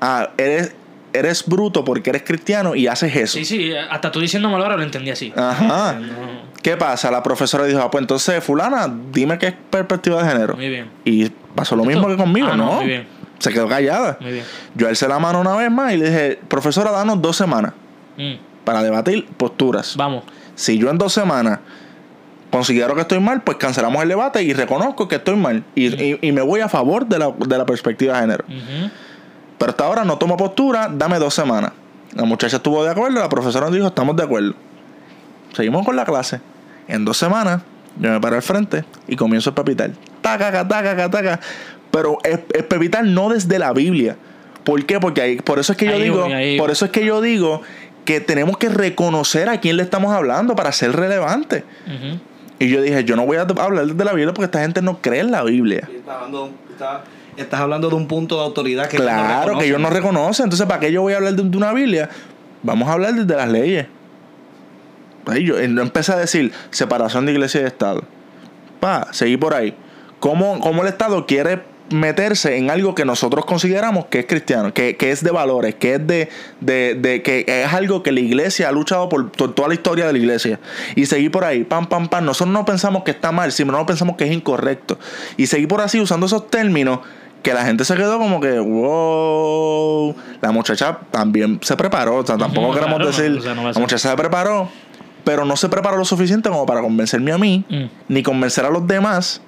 [0.00, 0.74] ah, eres,
[1.16, 3.38] eres bruto porque eres cristiano y haces eso.
[3.38, 5.32] Sí, sí, hasta tú diciéndomelo ahora lo entendí así.
[5.36, 5.94] Ajá.
[5.94, 7.10] No, ¿Qué pasa?
[7.10, 10.56] La profesora dijo, ah, pues entonces, fulana, dime qué es perspectiva de género.
[10.56, 10.90] Muy bien.
[11.04, 11.92] Y pasó lo ¿Esto?
[11.94, 13.06] mismo que conmigo, Ah, no, muy bien.
[13.38, 14.16] Se quedó callada.
[14.20, 14.44] Muy bien.
[14.74, 17.72] Yo alcé la mano una vez más y le dije, profesora, danos dos semanas
[18.16, 19.94] Mm, para debatir posturas.
[19.96, 20.24] Vamos.
[20.54, 21.58] Si yo en dos semanas
[22.50, 25.62] considero que estoy mal, pues cancelamos el debate y reconozco que estoy mal.
[25.74, 28.44] Y, y- y me voy a favor de la, de la perspectiva de género.
[28.48, 28.90] Ujú.
[29.58, 31.72] Pero hasta ahora no tomo postura, dame dos semanas.
[32.14, 34.54] La muchacha estuvo de acuerdo, la profesora nos dijo, estamos de acuerdo.
[35.54, 36.40] Seguimos con la clase.
[36.88, 37.62] En dos semanas,
[37.98, 39.90] yo me paro al frente y comienzo a pepitar.
[40.22, 41.40] Taca, taca, taca, taca.
[41.90, 44.16] Pero es, es pepitar no desde la Biblia.
[44.64, 44.98] ¿Por qué?
[45.00, 47.20] Porque ahí, por eso es que yo Ahí digo, voy, por eso es que yo
[47.20, 47.62] digo
[48.04, 51.64] que tenemos que reconocer a quién le estamos hablando para ser relevante.
[52.58, 55.02] Y yo dije, yo no voy a hablar de la Biblia porque esta gente no
[55.02, 55.88] cree en la Biblia.
[55.92, 56.50] Estás hablando,
[57.36, 60.44] estás hablando de un punto de autoridad que no Claro, que ellos no reconocen.
[60.44, 62.08] Entonces, ¿para qué yo voy a hablar de, de una Biblia?
[62.62, 63.86] Vamos a hablar de, de las leyes.
[65.26, 68.02] Ahí yo eh, no empecé a decir separación de iglesia y de Estado.
[68.80, 69.74] Pa, seguí por ahí.
[70.20, 74.96] ¿Cómo, cómo el Estado quiere meterse en algo que nosotros consideramos que es cristiano, que,
[74.96, 76.28] que es de valores, que es de,
[76.60, 80.06] de, de- que es algo que la iglesia ha luchado por, to- toda la historia
[80.06, 80.58] de la iglesia.
[80.96, 82.24] Y seguí por ahí, pam, pam, pam.
[82.24, 84.98] Nosotros no pensamos que está mal, sino no pensamos que es incorrecto.
[85.36, 87.00] Y seguí por así usando esos términos
[87.46, 92.16] que la gente se quedó como que, wow, la muchacha también se preparó.
[92.16, 94.16] O sea, tampoco Ujú, queremos claro, decir, o sea, no va a la muchacha se
[94.16, 94.68] preparó,
[95.22, 97.84] pero no se preparó lo suficiente como para convencerme a mí, Mm.
[98.08, 99.40] ni convencer a los demás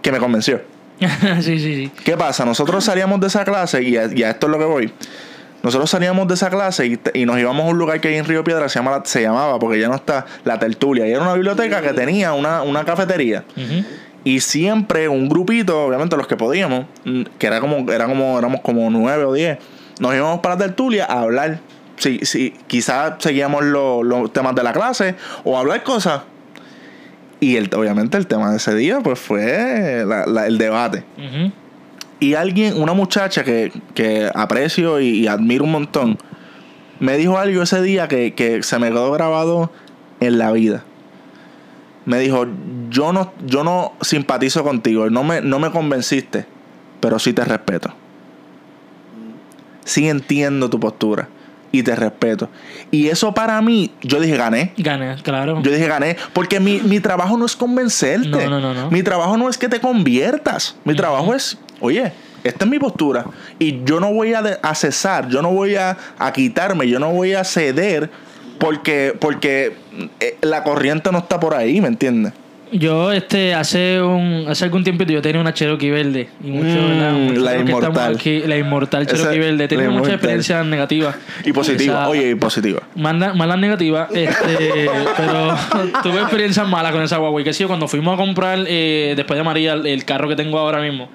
[0.00, 0.62] que me convenció.
[1.40, 1.90] sí, sí, sí.
[2.04, 2.46] ¿Qué pasa?
[2.46, 4.92] Nosotros salíamos de esa clase, y a, y a esto es lo que voy.
[5.62, 8.42] Nosotros salíamos de esa clase y, nos íbamos a un lugar que hay en Río
[8.42, 11.06] Piedra, se, llama, la- se llamaba, porque ya no está, la tertulia.
[11.06, 13.44] Y era una biblioteca que tenía una, una cafetería.
[14.24, 18.60] Y siempre un grupito, obviamente los que podíamos, mm, que era como, era como, éramos
[18.60, 19.58] como nueve o diez,
[20.00, 21.58] nos íbamos para la tertulia a hablar.
[21.96, 26.22] Sí, sí, quizás seguíamos lo- los temas de la clase o hablar cosas.
[27.40, 31.04] Y el, obviamente el tema de ese día pues fue la- la- el debate.
[32.20, 36.18] Y alguien, una muchacha que, que aprecio y, y admiro un montón,
[37.00, 39.72] me dijo algo ese día que, que se me quedó grabado
[40.20, 40.84] en la vida.
[42.04, 42.46] Me dijo,
[42.90, 46.46] yo no, yo no simpatizo contigo, no me, no me convenciste,
[47.00, 47.92] pero sí te respeto.
[49.84, 51.28] Sí entiendo tu postura
[51.72, 52.48] y te respeto.
[52.90, 54.72] Y eso para mí, yo dije, gané.
[54.76, 55.62] Gané, claro.
[55.62, 58.28] Yo dije gané, porque mi, mi trabajo no es convencerte.
[58.28, 58.90] No, no, no, no.
[58.90, 60.76] Mi trabajo no es que te conviertas.
[60.84, 62.12] Mi trabajo es, oye,
[62.44, 63.24] esta es mi postura.
[63.58, 67.32] Y yo no voy a, cesar, yo no voy a, a quitarme, yo no voy
[67.34, 68.10] a ceder
[68.62, 69.72] porque, porque
[70.20, 72.32] eh, la corriente no está por ahí, ¿me entiendes?
[72.70, 76.28] Yo, este, hace un hace algún tiempito yo tenía una Cherokee verde.
[76.42, 78.14] Y mucho, Mm, la inmortal.
[78.14, 79.54] aquí, la inmortal Esa- Cherokee verde.
[79.56, 81.16] He la tenido muchas experiencias negativas.
[81.44, 82.80] Y positiva, Esa- oye, y positiva.
[82.94, 85.54] Malas, malas negativas, este, pero
[86.02, 87.42] tuve experiencias malas con esa guagua.
[87.42, 90.36] Y que sí, cuando fuimos a comprar, eh, después de María, el, el carro que
[90.36, 91.10] tengo ahora mismo,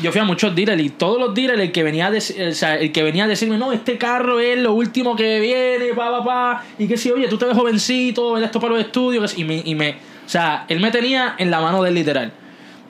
[0.00, 2.54] yo fui a muchos dealers y todos los dealers, el que venía a, dec- o
[2.54, 6.10] sea, el que venía a decirme, no, este carro es lo último que viene, pa,
[6.10, 9.36] pa, pa, y que sí, oye, tú te ves jovencito, ves esto para los estudios,
[9.36, 12.32] y me, y me, o sea, él me tenía en la mano del literal.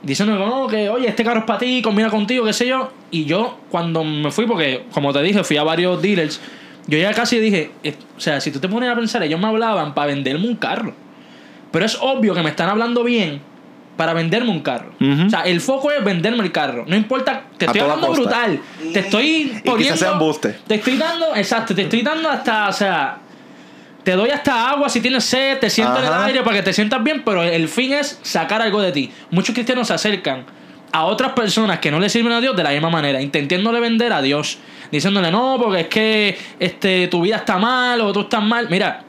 [0.02, 2.90] Diciendo no, que oye, este carro es para ti, combina contigo, qué sé yo.
[3.12, 6.40] Y yo, cuando me fui, porque como te dije, fui a varios dealers,
[6.88, 7.70] yo ya casi dije,
[8.16, 10.92] o sea, si tú te pones a pensar, ellos me hablaban para venderme un carro.
[11.70, 13.40] Pero es obvio que me están hablando bien
[13.96, 14.92] para venderme un carro.
[15.00, 16.84] O sea, el foco es venderme el carro.
[16.86, 18.22] No importa, te A estoy hablando costa.
[18.22, 18.60] brutal.
[18.92, 19.96] Te estoy poniendo.
[19.96, 20.56] sea embuste.
[20.66, 23.18] Te estoy dando, exacto, te estoy dando hasta, o sea,
[24.02, 26.72] te doy hasta agua si tienes sed, te siento en el aire para que te
[26.72, 29.12] sientas bien, pero el fin es sacar algo de ti.
[29.30, 30.44] Muchos cristianos se acercan
[30.90, 34.12] a otras personas que no le sirven a Dios de la misma manera, intentándole vender
[34.12, 34.58] a Dios,
[34.90, 38.66] diciéndole no, porque es que este, tu vida está mal o tú estás mal.
[38.68, 39.02] Mira,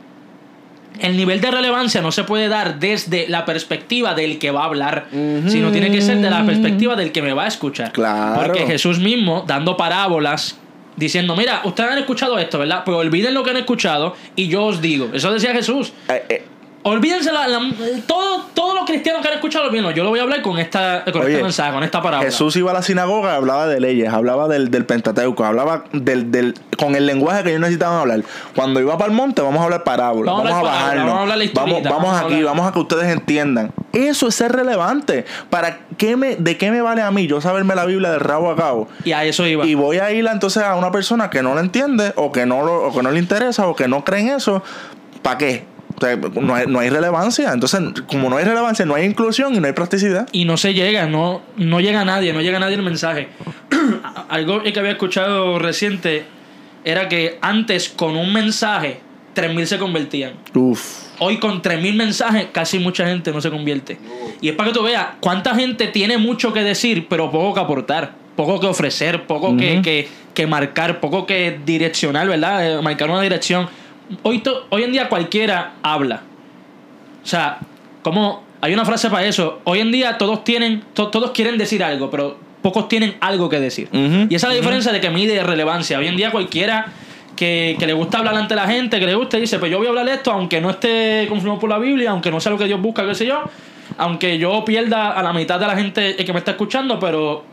[1.00, 4.66] el nivel de relevancia no se puede dar desde la perspectiva del que va a
[4.66, 5.08] hablar,
[5.48, 7.92] sino tiene que ser de la perspectiva del que me va a escuchar.
[7.92, 8.42] Claro.
[8.42, 10.58] Porque Jesús mismo, dando parábolas,
[10.96, 12.84] diciendo, mira, ustedes han escuchado esto, ¿verdad?
[12.86, 15.10] Pues olviden lo que han escuchado y yo os digo.
[15.14, 15.94] Eso decía Jesús.
[16.10, 16.46] Eh, eh,
[16.84, 17.60] Olvídense la, la-
[18.06, 19.91] todo, todos los cristianos que han escuchado, olvídenlo.
[19.91, 22.30] Yo lo voy a hablar con esta con Oye, este mensaje, con esta parábola.
[22.30, 26.54] Jesús iba a la sinagoga, hablaba de leyes, hablaba del, del Pentateuco, hablaba del, del,
[26.78, 28.22] con el lenguaje que ellos necesitaban hablar.
[28.56, 30.82] Cuando iba para el monte, vamos a hablar parábolas, Vamos vamos, a a hablar parábolas,
[30.82, 33.72] bajarnos, vamos a hablar la vamos, vamos vamos aquí, vamos a que ustedes entiendan.
[33.93, 35.26] Eso es ser relevante.
[35.50, 38.52] ¿Para qué me, ¿De qué me vale a mí yo saberme la Biblia de rabo
[38.52, 38.89] a cabo?
[39.06, 39.65] Y a eso iba.
[39.65, 42.63] Y voy a ir entonces a una persona que no lo entiende o que no,
[42.63, 44.63] lo, o que no le interesa o que no cree en eso.
[45.22, 45.65] ¿Para qué?
[45.96, 47.52] O sea, no, hay, no hay relevancia.
[47.54, 50.28] Entonces, como no hay relevancia, no hay inclusión y no hay practicidad.
[50.32, 53.30] y no se llega, no, no llega a nadie, no llega a nadie el mensaje.
[54.30, 56.26] Algo que había escuchado reciente
[56.86, 59.00] era que antes con un mensaje
[59.36, 60.34] 3.000 se convertían.
[60.54, 61.04] Uf.
[61.20, 63.98] Hoy con 3.000 mensajes casi mucha gente no se convierte.
[64.42, 67.60] Y es para que tú veas cuánta gente tiene mucho que decir, pero poco que
[67.62, 72.80] aportar, poco que ofrecer, poco que, que, que marcar, poco que direccionar, ¿verdad?
[72.80, 73.70] Eh, marcar una dirección.
[74.24, 76.22] Hoy, to- hoy en día cualquiera habla.
[77.24, 77.60] O sea,
[78.02, 79.60] como hay una frase para eso.
[79.63, 83.60] Hoy en día todos tienen, to- todos quieren decir algo, pero pocos tienen algo que
[83.60, 83.89] decir.
[83.92, 85.98] Y esa es la diferencia de que mide relevancia.
[86.00, 86.86] Hoy en día cualquiera
[87.36, 89.88] que, que le gusta hablar ante la gente, que le gusta, dice, pues yo voy
[89.88, 92.66] a hablar esto, aunque no esté confirmado por la Biblia, aunque no sea lo que
[92.66, 93.42] Dios busca, qué sé yo,
[93.98, 97.44] aunque yo pierda a la mitad de la gente que me está escuchando, pero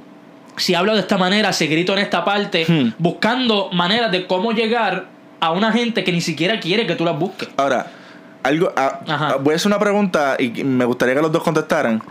[0.57, 2.93] si hablo de esta manera, si grito en esta parte, Hmm.
[2.99, 5.07] buscando maneras de cómo llegar
[5.41, 7.49] a una gente que ni siquiera quiere que tú las busques.
[7.57, 7.87] Ahora,
[8.43, 12.03] algo, ah, ah, voy a hacer una pregunta y me gustaría que los dos contestaran.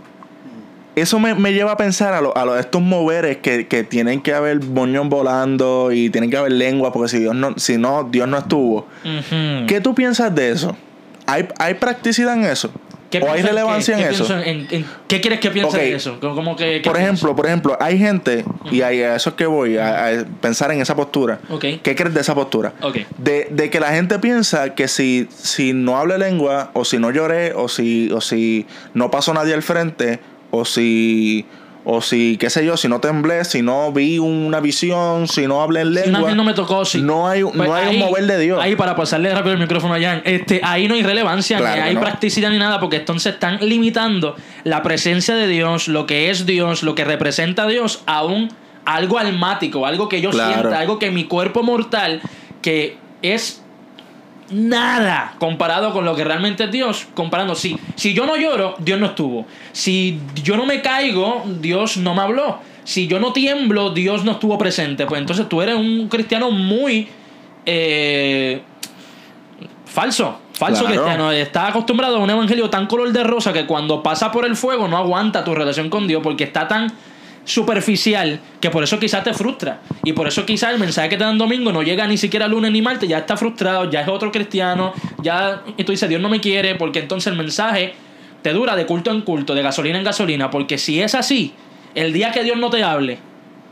[0.96, 4.22] Eso me, me lleva a pensar a, lo- a lo- estos moveres que, que tienen
[4.22, 8.04] que haber moñón volando y tienen que haber lengua, porque si Dios no, si no,
[8.04, 8.88] Dios no estuvo.
[9.68, 10.76] ¿Qué tú piensas de eso?
[11.26, 12.72] ¿Hay, hay practicidad en eso?
[13.10, 14.26] ¿Qué ¿O hay relevancia en qué eso?
[14.28, 15.82] pienso en- en- ¿Qué quieres que piense Ok.
[15.84, 16.20] de eso?
[16.20, 19.36] Como- como que, ¿qué Por ejemplo, por ejemplo, hay gente, y a a eso es
[19.36, 21.40] que voy, a, a pensar en esa postura.
[21.60, 22.74] ¿Qué crees de esa postura?
[23.18, 27.10] De, de que la gente piensa que si, si no hablo lengua, o si no
[27.12, 30.20] lloré, o si, o si no pasó nadie al frente,
[30.52, 31.46] o si,
[31.92, 35.62] o si, qué sé yo, si no temblé, si no vi una visión, si no
[35.62, 36.20] hablé en Si lengua.
[36.20, 37.02] ángel no me tocó, sí.
[37.02, 38.60] No hay, Pues no hay ahí- un mover de Dios.
[38.62, 41.88] Ahí, para pasarle rápido el micrófono a Jan, este, ahí no hay relevancia, Claro ni
[41.90, 42.02] hay no.
[42.02, 46.84] practicidad ni nada, porque entonces están limitando la presencia de Dios, lo que es Dios,
[46.84, 48.50] lo que representa a Dios, a un
[48.86, 50.54] algo almático, algo que yo Claro.
[50.62, 52.22] sienta, algo que mi cuerpo mortal,
[52.62, 53.64] que es
[54.52, 55.36] nada.
[55.40, 59.08] Comparado con lo que realmente es Dios, comparando, sí, si yo no lloro, Dios no
[59.08, 64.24] estuvo, si yo no me caigo, Dios no me habló, si yo no tiemblo, Dios
[64.26, 67.08] no estuvo presente, pues entonces tú eres un cristiano muy
[67.66, 68.62] eh,
[69.86, 70.40] falso.
[70.54, 71.04] Falso Claro.
[71.04, 74.58] cristiano, está acostumbrado a un evangelio tan color de rosa que cuando pasa por el
[74.58, 76.92] fuego no aguanta tu relación con Dios porque está tan
[77.50, 81.24] superficial que por eso quizás te frustra y por eso quizás el mensaje que te
[81.24, 84.32] dan domingo no llega ni siquiera lunes ni martes ya está frustrado ya es otro
[84.32, 87.94] cristiano ya y tú dices Dios no me quiere porque entonces el mensaje
[88.44, 91.54] te dura de culto en culto de gasolina en gasolina porque si es así
[91.96, 93.18] el día que Dios no te hable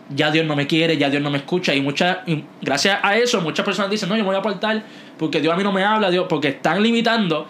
[0.09, 1.75] ya Dios no me quiere, ya Dios no me escucha.
[1.75, 2.19] Y muchas,
[2.61, 4.81] gracias a eso, muchas personas dicen, no, yo me voy a apartar
[5.17, 7.45] porque Dios a mí no me habla, Dios, porque están limitando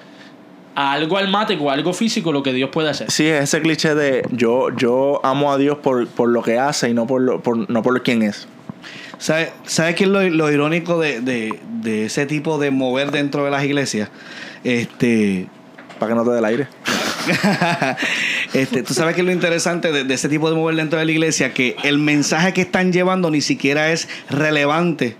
[0.80, 3.10] a algo almático, a algo físico, lo que Dios puede hacer.
[3.10, 6.88] Sí, es ese cliché de yo, yo amo a Dios por, por lo que hace
[6.90, 8.48] y no por, lo, por, no por quién es.
[9.18, 13.44] ¿Sabes sabe qué es lo, lo irónico de, de- de ese tipo de mover dentro
[13.44, 14.10] de las iglesias?
[14.64, 15.48] Este.
[15.98, 16.68] Para que no te dé el aire.
[18.54, 21.06] este, tú sabes que es lo interesante de, de ese tipo de mover dentro de
[21.06, 25.16] la iglesia, que el mensaje que están llevando ni siquiera es relevante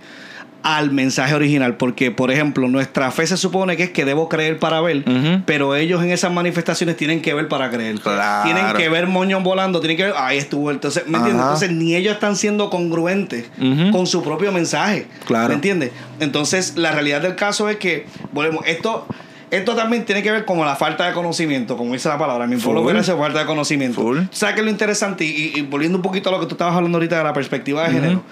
[0.62, 4.58] al mensaje original, porque por ejemplo nuestra fe se supone que es que debo creer
[4.58, 5.04] para ver,
[5.46, 8.44] pero ellos en esas manifestaciones tienen que ver para creer, Claro.
[8.44, 11.42] tienen que ver moñón volando, tienen que ver, ahí estuvo, entonces, ¿me entiendes?
[11.44, 13.46] Entonces ni ellos están siendo congruentes
[13.92, 15.48] con su propio mensaje, Claro.
[15.48, 15.92] ¿me entiendes?
[16.20, 19.06] Entonces la realidad del caso es que, volvemos, esto
[19.50, 22.46] esto también tiene que ver con la falta de conocimiento, como dice la palabra.
[22.46, 22.92] Mi pueblo Full.
[22.92, 24.02] merece falta de conocimiento.
[24.30, 25.24] ¿Sabes qué es lo interesante?
[25.24, 27.84] Y, y volviendo un poquito a lo que tú estabas hablando ahorita de la perspectiva
[27.88, 28.22] de género.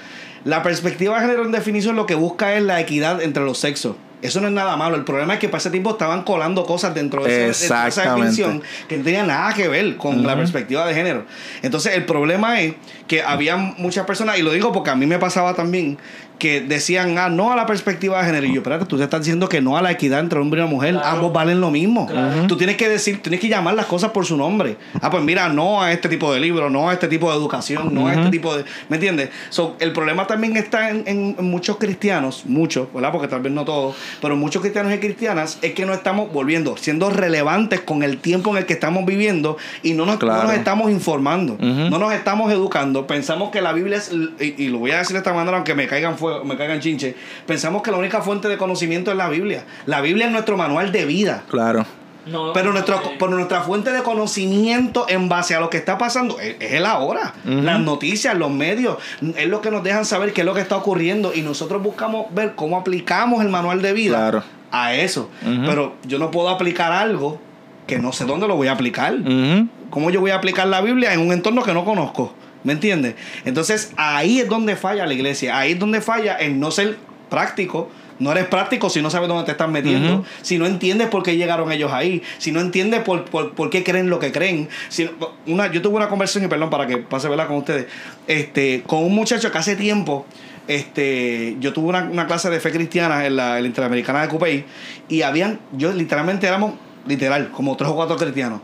[0.47, 3.97] La perspectiva de género en definición lo que busca es la equidad entre los sexos.
[4.23, 4.95] Eso no es nada malo.
[4.95, 8.97] El problema es que para ese tiempo estaban colando cosas dentro de, esa definición que
[8.97, 11.25] no tenía nada que ver con la perspectiva de género.
[11.63, 12.75] Entonces, el problema es
[13.09, 15.99] que había muchas personas, y lo digo porque a mí me pasaba también,
[16.39, 18.47] que decían, ah, no a la perspectiva de género.
[18.47, 20.63] Y yo, espérate, tú te estás diciendo que no a la equidad entre hombre y
[20.65, 20.95] una mujer.
[20.95, 21.09] Claro.
[21.09, 22.07] Ambos valen lo mismo.
[22.07, 22.47] Claro.
[22.47, 24.77] Tú tienes que decir, tienes que llamar las cosas por su nombre.
[25.01, 27.95] Ah, pues mira, no a este tipo de libro, no a este tipo de educación,
[27.95, 28.65] no a este tipo de.
[28.89, 29.31] ¿Me entiendes?
[29.51, 33.13] So, el problema también está en, en- muchos cristianos, muchos, ¿verdad?
[33.13, 36.77] Porque tal vez no todos, pero muchos cristianos y cristianas es que no estamos volviendo,
[36.77, 40.53] siendo relevantes con el tiempo en el que estamos viviendo y no nos, no nos
[40.55, 43.07] estamos informando, no nos estamos educando.
[43.07, 45.75] Pensamos que la Biblia es, y, y lo voy a decir de esta manera, aunque
[45.75, 47.15] me caigan fuego, me caigan chinche,
[47.47, 49.65] pensamos que la única fuente de conocimiento es la Biblia.
[49.87, 51.43] La Biblia es nuestro manual de vida.
[51.49, 51.85] Claro.
[52.27, 55.97] No, Pero, nuestro, eh, pero nuestra fuente de conocimiento en base a lo que está
[55.97, 57.35] pasando es, es el ahora.
[57.45, 58.97] Las noticias, los medios,
[59.37, 62.27] es lo que nos dejan saber qué es lo que está ocurriendo y nosotros buscamos
[62.35, 64.43] ver cómo aplicamos el manual de vida Claro.
[64.73, 65.31] a eso.
[65.45, 67.39] Pero yo no puedo aplicar algo
[67.87, 69.15] que no sé dónde lo voy a aplicar.
[69.91, 72.35] ¿Cómo yo voy a aplicar la Biblia en un entorno que no conozco?
[72.67, 73.15] ¿Me entiendes?
[73.45, 75.57] Entonces ahí es donde falla la iglesia.
[75.57, 76.99] Ahí es donde falla en no ser
[77.31, 77.89] práctico.
[78.19, 80.25] No eres práctico si no sabes dónde te estás metiendo.
[80.43, 82.25] Si no entiendes por qué llegaron ellos ahí.
[82.39, 84.69] Si no entiendes por, por, por qué creen lo que creen.
[84.89, 85.09] Si,
[85.47, 87.47] una, yo tuve una conversación, y perdón para que pase ¿verdad?
[87.47, 87.87] con ustedes,
[88.27, 90.27] este, con un muchacho que hace tiempo
[90.67, 94.29] este, yo tuve una, una clase de fe cristiana en la, en la Interamericana de
[94.29, 94.65] Cupey
[95.09, 96.73] y habían, yo literalmente éramos,
[97.07, 98.61] literal, como tres o cuatro cristianos.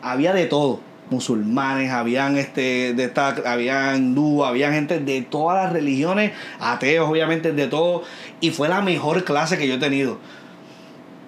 [0.00, 0.80] Había de todo,
[1.12, 7.52] musulmanes, habían este, de esta, habían hindú, había gente de todas las religiones, ateos, obviamente,
[7.52, 8.02] de todo.
[8.40, 10.18] Y fue la mejor clase que yo he tenido.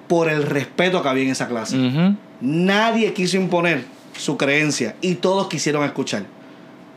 [0.09, 1.77] Por el respeto que había en esa clase.
[2.41, 3.85] Nadie quiso imponer
[4.17, 6.25] su creencia y todos quisieron escuchar.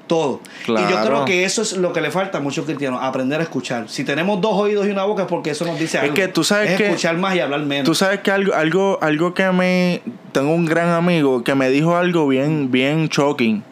[0.08, 0.40] Todo.
[0.66, 3.44] Y yo creo que eso es lo que le falta a muchos cristianos, aprender a
[3.44, 3.90] escuchar.
[3.90, 6.16] Si tenemos dos oídos y una boca es porque eso nos dice Es algo.
[6.16, 7.86] que tú sabes Es que- escuchar más y hablar menos.
[7.86, 10.02] Tú sabes que algo, algo, algo que me.
[10.32, 13.64] Tengo un gran amigo que me dijo algo bien, bien shocking.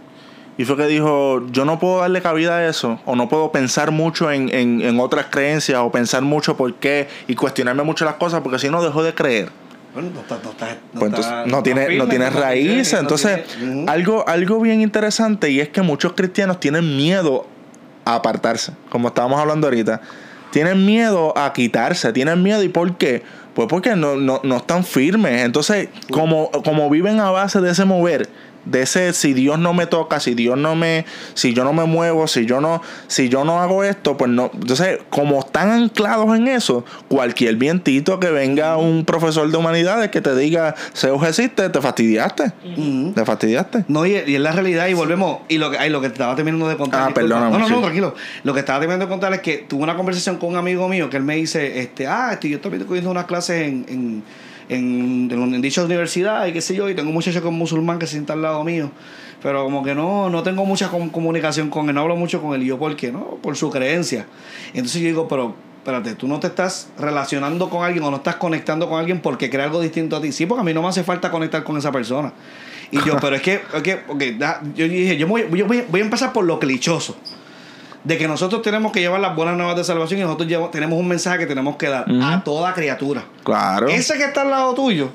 [0.58, 3.92] Y fue que dijo, yo no puedo darle cabida a eso, o no puedo pensar
[3.92, 8.14] mucho en, en, en otras creencias, o pensar mucho por qué, y cuestionarme mucho las
[8.16, 9.50] cosas, porque si no dejo de creer.
[9.96, 13.00] Bueno, no está, no está, no Pues está- entonces no tiene, firme, no tiene raíces.
[13.00, 17.48] Entonces, tiene- algo, algo bien interesante y es que muchos cristianos tienen miedo
[18.04, 20.02] a apartarse, como estábamos hablando ahorita.
[20.52, 22.62] Tienen miedo a quitarse, tienen miedo.
[22.64, 23.24] ¿Y por qué?
[23.56, 25.44] Pues porque no, no, no están firmes.
[25.44, 28.28] Entonces, como, como viven a base de ese mover,
[28.66, 31.86] de ese si Dios no me toca, si Dios no me, si yo no me
[31.86, 34.52] muevo, si yo no, si yo no hago esto, pues no.
[34.54, 40.22] Entonces, como están anclados en eso, cualquier vientito que venga un profesor de humanidades que
[40.22, 42.52] te diga Zeus existe, te fastidiaste.
[43.14, 43.86] Te fastidiaste.
[43.88, 45.40] No, y, y es la realidad, y volvemos.
[45.48, 47.10] Y lo que, ay, lo que estaba terminando de contar.
[47.10, 47.82] Ah, perdóname, No, no, no, sí.
[47.82, 48.16] tranquilo.
[48.44, 51.10] Lo que estaba terminando de contar es que tuve una conversación con un amigo mío
[51.10, 54.24] que él me dice: este, Ah, este, yo estoy cogiendo unas clases en, en,
[54.70, 58.06] en, en, dicha universidad y qué sé yo, y tengo un muchacho que musulmán que
[58.08, 58.92] se sienta al lado mío.
[59.44, 62.56] Pero como que no, no tengo mucha com- comunicación con él, no hablo mucho con
[62.56, 62.64] él.
[62.64, 63.12] Y yo, ¿por qué?
[63.12, 64.26] No, por su creencia.
[64.74, 68.38] Entonces yo digo, pero espérate, tú no te estás relacionando con alguien o no estás
[68.38, 70.32] conectando con alguien porque crea algo distinto a ti.
[70.32, 72.34] Sí, porque a mí no me hace falta conectar con esa persona.
[72.90, 75.84] Y yo, pero es que, es que ok, da- yo dije, yo, voy, yo voy,
[75.90, 77.16] voy a empezar por lo clichoso.
[78.06, 80.98] De que nosotros tenemos que llevar las buenas nuevas de salvación y nosotros llevamos- tenemos
[81.00, 83.24] un mensaje que tenemos que dar a toda criatura.
[83.44, 83.88] Claro.
[83.90, 85.10] Ese que está al lado tuyo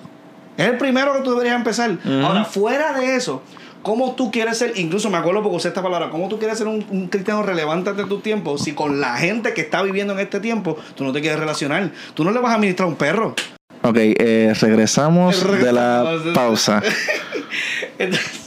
[0.57, 1.97] es el primero que tú deberías empezar.
[2.25, 3.43] Ahora, fuera de eso,
[3.83, 4.73] ¿cómo tú quieres ser?
[4.77, 7.91] Incluso me acuerdo porque usé esta palabra, ¿cómo tú quieres ser un, un cristiano relevante
[7.91, 11.13] ante tu tiempo si con la gente que está viviendo en este tiempo tú no
[11.13, 11.93] te quieres relacionar?
[12.15, 13.35] Tú no le vas a administrar a un perro.
[13.83, 16.83] Ok, eh, regresamos de la pausa.
[17.99, 18.40] Entonces,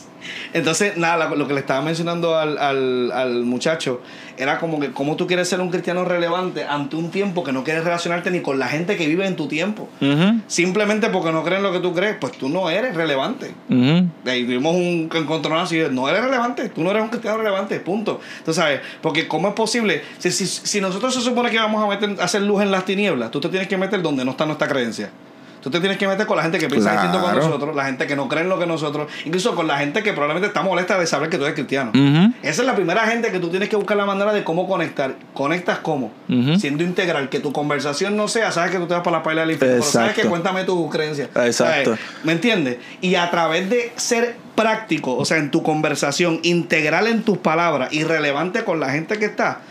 [0.53, 4.01] entonces, nada, lo, que le estaba mencionando al, al, al muchacho
[4.37, 7.63] era como que cómo tú quieres ser un cristiano relevante ante un tiempo que no
[7.63, 9.89] quieres relacionarte ni con la gente que vive en tu tiempo.
[10.47, 13.51] Simplemente porque no creen lo que tú crees, pues tú no eres relevante.
[13.67, 17.79] De ahí vimos un encontronazo y no eres relevante, tú no eres un cristiano relevante,
[17.79, 18.19] punto.
[18.45, 20.03] Tú sabes, porque ¿cómo es posible?
[20.19, 22.85] Si, si, si nosotros se supone que vamos a meter, a hacer luz en las
[22.85, 25.09] tinieblas, tú te tienes que meter donde no está nuestra creencia.
[25.63, 27.07] Tú te tienes que meter con la gente que piensa Claro.
[27.07, 29.77] distinto con nosotros, la gente que no cree en lo que nosotros, incluso con la
[29.77, 31.91] gente que probablemente está molesta de saber que tú eres cristiano.
[32.43, 35.15] Esa es la primera gente que tú tienes que buscar la manera de cómo conectar.
[35.33, 36.11] ¿Conectas cómo?
[36.57, 39.41] Siendo integral, que tu conversación no sea, sabes que tú te vas para la paila
[39.41, 41.29] del infierno, pero sabes que cuéntame tu creencia.
[41.33, 41.97] Exacto.
[42.23, 42.77] ¿Me entiendes?
[42.99, 47.93] Y a través de ser práctico, o sea, en tu conversación, integral en tus palabras
[47.93, 49.61] y relevante con la gente que está,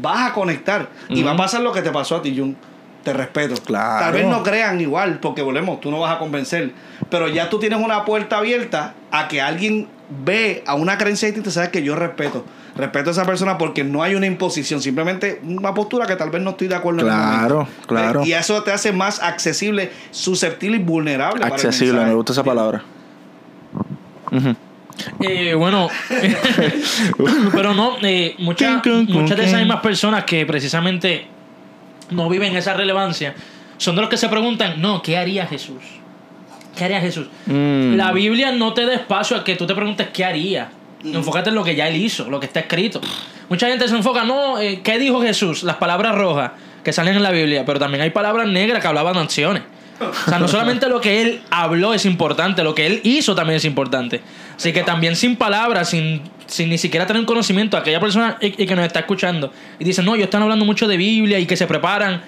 [0.00, 0.88] vas a conectar.
[1.08, 2.56] Y va a pasar lo que te pasó a ti, Jun.
[3.04, 3.54] Te respeto.
[3.64, 4.04] Claro.
[4.06, 6.72] Tal vez no crean igual, porque volvemos, tú no vas a convencer.
[7.10, 9.88] Pero ya tú tienes una puerta abierta a que alguien
[10.24, 12.44] ve a una creencia distinta, sabes que yo respeto.
[12.76, 16.42] Respeto a esa persona porque no hay una imposición, simplemente una postura que tal vez
[16.42, 17.86] no estoy de acuerdo en el Claro, momento.
[17.86, 18.24] claro.
[18.24, 21.40] Y eso te hace más accesible, susceptible y vulnerable.
[21.40, 22.82] para el Accesible, me gusta esa palabra.
[24.30, 24.54] Ujú.
[25.20, 25.88] Eh, bueno,
[27.52, 31.26] pero no, eh, muchas, muchas de esas mismas personas que precisamente
[32.10, 33.34] no viven esa relevancia
[33.78, 35.82] son de los que se preguntan, no, ¿qué haría Jesús?
[36.76, 37.28] ¿Qué haría Jesús?
[37.46, 37.94] Mm.
[37.96, 40.70] La Biblia no te da espacio a que tú te preguntes qué haría.
[41.04, 43.00] Enfócate en lo que ya él hizo, lo que está escrito.
[43.48, 45.62] Mucha gente se enfoca, no, eh, ¿qué dijo Jesús?
[45.62, 46.52] Las palabras rojas
[46.82, 49.62] que salen en la Biblia, pero también hay palabras negras que hablaban de acciones.
[50.00, 53.56] O sea, no solamente lo que él habló es importante, lo que él hizo también
[53.56, 54.20] es importante.
[54.58, 58.46] Así que también sin palabras, sin, sin ni siquiera tener un conocimiento, aquella persona y,
[58.62, 61.46] y que nos está escuchando y dice, no, ellos están hablando mucho de Biblia y
[61.46, 62.20] que se preparan.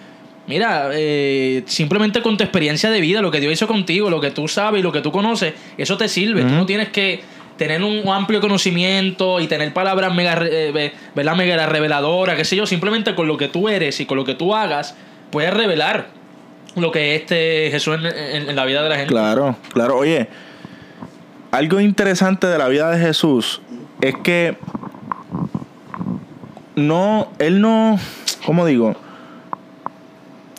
[0.47, 4.31] Mira, eh, simplemente con tu experiencia de vida, lo que Dios hizo contigo, lo que
[4.31, 6.43] tú sabes y lo que tú conoces, eso te sirve.
[6.43, 7.21] Tú no tienes que
[7.57, 12.65] tener un amplio conocimiento y tener palabras mega, eh, mega reveladoras, qué sé yo.
[12.67, 14.97] Simplemente con lo que tú eres y con lo que tú hagas,
[15.31, 16.09] puedes revelar
[16.77, 19.13] lo que es este Jesús en, en- en la vida de la gente.
[19.13, 19.99] Claro, claro.
[19.99, 20.29] Oye,
[21.51, 23.61] algo interesante de la vida de Jesús
[24.01, 24.57] es que
[26.77, 27.99] no, él no,
[28.47, 28.97] ¿cómo digo?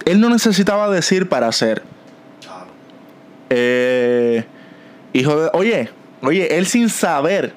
[0.05, 1.83] Él no necesitaba decir para hacer.
[3.49, 4.45] Eh,
[5.13, 5.89] hijo de, oye,
[6.21, 7.53] oye, él sin saber,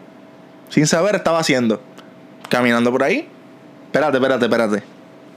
[0.68, 1.80] sin saber estaba haciendo,
[2.48, 3.28] caminando por ahí.
[3.86, 4.82] Espérate, espérate, espérate.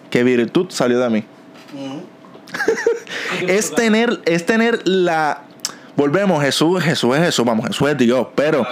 [0.09, 1.23] ¿Qué virtud salió de mí?
[3.47, 5.43] es tener, es tener la.
[5.97, 8.65] Volvemos, Jesús, Jesús es Jesús, vamos, Jesús es Dios, pero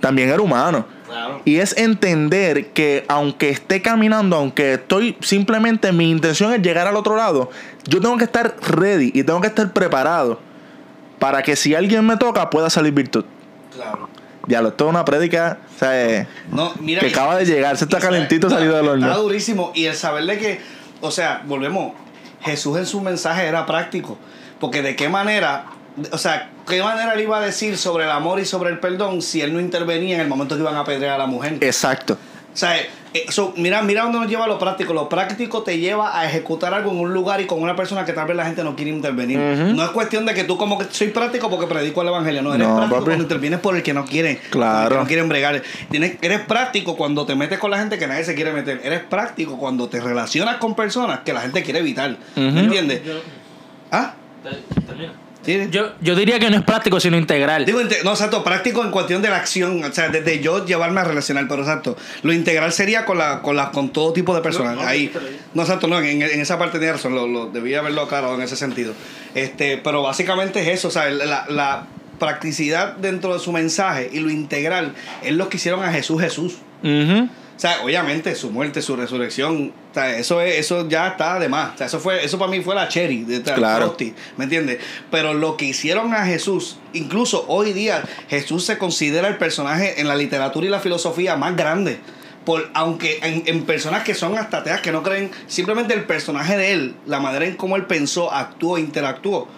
[0.00, 0.86] también era humano.
[1.06, 1.42] Claro.
[1.44, 6.96] Y es entender que aunque esté caminando, aunque estoy simplemente, mi intención es llegar al
[6.96, 7.50] otro lado,
[7.86, 10.40] yo tengo que estar ready y tengo que estar preparado
[11.20, 13.24] para que si alguien me toca pueda salir virtud.
[13.74, 14.08] Claro.
[14.48, 17.44] Ya lo, esto es una prédica, o sea, eh, No, mira, que y- acaba de
[17.46, 19.22] llegar, se está calentito salido del Está horno.
[19.22, 19.70] durísimo.
[19.74, 20.60] Y el saber de que,
[21.00, 21.92] o sea, volvemos,
[22.40, 24.18] Jesús en su mensaje era práctico.
[24.60, 25.64] Porque de qué manera
[26.10, 29.22] o sea, ¿qué manera le iba a decir sobre el amor y sobre el perdón
[29.22, 31.58] si él no intervenía en el momento que iban a apedrear a la mujer?
[31.60, 32.14] Exacto.
[32.52, 34.92] O sea, eh, so, mira, mira dónde nos lleva lo práctico.
[34.94, 38.12] Lo práctico te lleva a ejecutar algo en un lugar y con una persona que
[38.12, 39.38] tal vez la gente no quiere intervenir.
[39.38, 42.42] No es cuestión de que tú como que soy práctico porque predico el evangelio.
[42.42, 43.04] No, eres No, práctico papi.
[43.06, 44.38] cuando intervienes por el que no quiere.
[44.50, 44.88] Claro.
[44.90, 45.62] que no quieren bregar.
[45.90, 48.80] Tienes, eres práctico cuando te metes con la gente que nadie se quiere meter.
[48.84, 52.16] Eres práctico cuando te relacionas con personas que la gente quiere evitar.
[52.36, 53.00] ¿Me entiendes?
[53.90, 54.14] ¿Ah?
[55.44, 55.68] Sí.
[55.70, 57.64] Yo, yo diría que no es práctico, sino integral.
[57.64, 61.04] Digo, no, exacto, práctico en cuestión de la acción, o sea, desde yo llevarme a
[61.04, 64.78] relacionar, pero exacto, lo integral sería con la, con la, con todo tipo de personas.
[64.78, 65.12] Ahí,
[65.54, 68.56] no, exacto, no, en, en esa parte razón, lo, lo debía haberlo aclarado en ese
[68.56, 68.94] sentido.
[69.34, 71.86] Este, pero básicamente es eso, o sea, la, la
[72.18, 76.54] practicidad dentro de su mensaje y lo integral es lo que hicieron a Jesús Jesús.
[77.56, 81.48] O sea, obviamente su muerte, su resurrección, o sea, eso es, eso ya está de
[81.48, 81.74] más.
[81.74, 83.86] O sea, eso fue, eso para mí fue la cherry de Claro.
[83.86, 84.80] Frosty, ¿me entiendes?
[85.10, 90.08] Pero lo que hicieron a Jesús, incluso hoy día, Jesús se considera el personaje en
[90.08, 92.00] la literatura y la filosofía más grande.
[92.44, 96.56] Por, aunque en, en personas que son hasta ateas, que no creen, simplemente el personaje
[96.58, 99.48] de él, la manera en cómo él pensó, actuó, interactuó.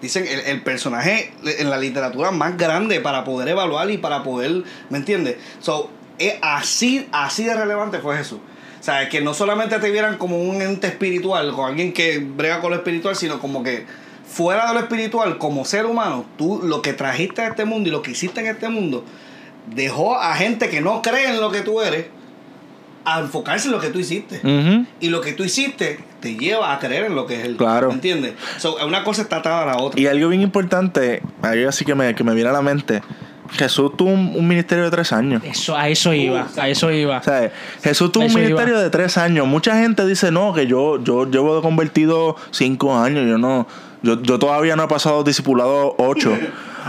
[0.00, 4.62] Dicen el, el personaje en la literatura más grande para poder evaluar y para poder,
[4.88, 5.36] ¿me entiendes?
[5.60, 5.90] So,
[6.20, 8.38] es así, así de relevante fue Jesús.
[8.78, 12.60] O sea, que no solamente te vieran como un ente espiritual, con alguien que brega
[12.60, 13.84] con lo espiritual, sino como que
[14.26, 17.92] fuera de lo espiritual, como ser humano, tú lo que trajiste a este mundo y
[17.92, 19.04] lo que hiciste en este mundo,
[19.74, 22.06] dejó a gente que no cree en lo que tú eres
[23.04, 24.40] a enfocarse en lo que tú hiciste.
[25.00, 27.56] Y lo que tú hiciste te lleva a creer en lo que es él.
[27.56, 27.88] Claro.
[27.88, 28.34] ¿Me entiendes?
[28.58, 30.00] So, una cosa está atada a la otra.
[30.00, 33.02] Y algo bien importante, algo así que me, que me viene a la mente.
[33.52, 35.42] Jesús tuvo un, un ministerio de tres años.
[35.44, 37.18] Eso, a eso iba, a eso iba.
[37.18, 37.50] O sea,
[37.82, 38.40] Jesús tuvo un iba.
[38.40, 39.46] ministerio de tres años.
[39.46, 43.26] Mucha gente dice, no, que yo, yo llevo convertido cinco años.
[43.28, 43.66] Yo no,
[44.02, 46.36] yo, yo todavía no he pasado discipulado ocho.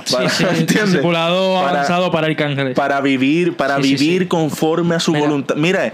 [0.06, 0.86] Sí, Para- sí, ¿entiendes?
[0.92, 2.76] discipulado Para- avanzado para arcángeles.
[2.76, 4.28] para vivir, para Sí, sí, vivir sí.
[4.28, 5.26] conforme a su Mira.
[5.26, 5.56] voluntad.
[5.56, 5.92] Mire,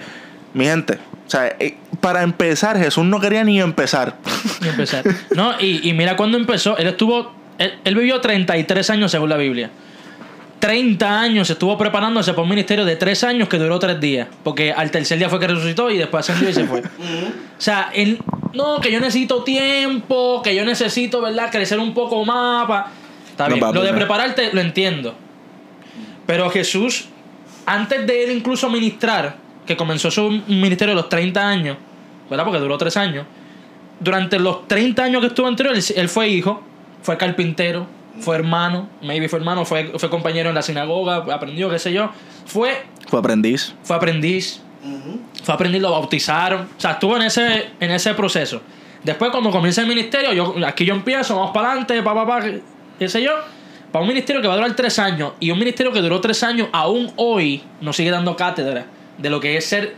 [0.53, 0.93] mi gente,
[1.25, 4.17] o sea, eh, para empezar, Jesús no quería ni empezar.
[4.63, 5.03] Y empezar.
[5.35, 9.37] No, y, y mira cuando empezó, él estuvo, él, él vivió 33 años según la
[9.37, 9.69] Biblia.
[10.59, 14.27] 30 años estuvo preparándose para un ministerio de 3 años que duró 3 días.
[14.43, 16.79] Porque al tercer día fue que resucitó y después ascendió y se fue.
[17.57, 18.19] o sea, él,
[18.53, 21.49] no, que yo necesito tiempo, que yo necesito, ¿verdad?
[21.51, 22.65] Crecer un poco más.
[22.67, 22.91] pa-
[23.29, 23.59] Está No, bien.
[23.59, 23.97] papi, Lo de no.
[23.97, 25.13] prepararte lo entiendo.
[26.25, 27.05] Pero Jesús,
[27.65, 29.35] antes de él incluso ministrar,
[29.65, 31.77] que comenzó su ministerio a los 30 años,
[32.29, 32.45] ¿verdad?
[32.45, 33.25] Porque duró 3 años.
[33.99, 36.63] Durante los 30 años que estuvo anterior, él, él fue hijo,
[37.01, 37.85] fue carpintero,
[38.19, 42.09] fue hermano, maybe fue hermano, fue, fue compañero en la sinagoga, aprendió, qué sé yo.
[42.45, 43.73] Fue, Fue aprendiz.
[43.83, 44.61] fue aprendiz,
[45.43, 46.61] fue aprendiz, lo bautizaron.
[46.77, 48.61] O sea, estuvo en ese, en ese proceso.
[49.03, 52.41] Después, cuando comienza el ministerio, yo, aquí yo empiezo, vamos para adelante, pa, pa, pa,
[52.97, 53.31] qué sé yo.
[53.91, 56.43] Para un ministerio que va a durar tres años y un ministerio que duró tres
[56.43, 58.85] años, aún hoy nos sigue dando cátedra
[59.17, 59.95] de lo que es ser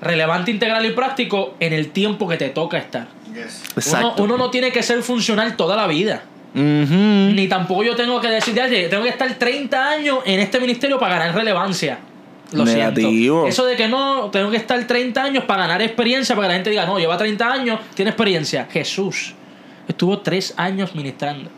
[0.00, 3.08] relevante, integral y práctico en el tiempo que te toca estar.
[3.28, 3.40] Uno,
[3.76, 4.22] Exacto.
[4.22, 6.22] uno no tiene que ser funcional toda la vida.
[6.54, 10.98] Ni tampoco yo tengo que decir, "Oye, tengo que estar 30 años en este ministerio
[10.98, 11.98] para ganar relevancia.
[12.52, 13.10] Lo Negativo.
[13.10, 13.46] siento.
[13.46, 16.54] Eso de que no, tengo que estar 30 años para ganar experiencia, para que la
[16.54, 18.66] gente diga, no, lleva 30 años, tiene experiencia.
[18.70, 19.34] Jesús
[19.86, 21.48] estuvo 3 años ministrando.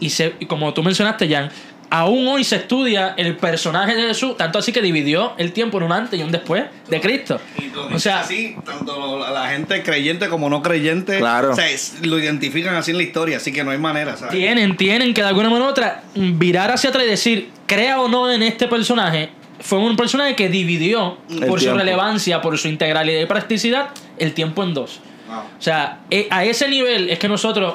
[0.00, 1.48] Y, se, y como tú mencionaste, Jan,
[1.90, 5.84] aún hoy se estudia el personaje de Jesús, tanto así que dividió el tiempo en
[5.84, 7.40] un antes y un después de Cristo.
[7.92, 11.50] O sea, así, tanto la, gente creyente como no creyente, Claro.
[11.52, 14.32] o sea, es- lo identifican así en la historia, así que no hay manera, ¿sabes?
[14.32, 18.08] Tienen, tienen que de alguna manera u otra virar hacia atrás y decir, crea o
[18.08, 22.68] no en este personaje, fue un personaje que dividió El por su relevancia, por su
[22.68, 23.88] integralidad y practicidad,
[24.18, 25.00] el tiempo en dos.
[25.28, 25.38] Wow.
[25.38, 27.74] O sea, eh, a ese nivel es que nosotros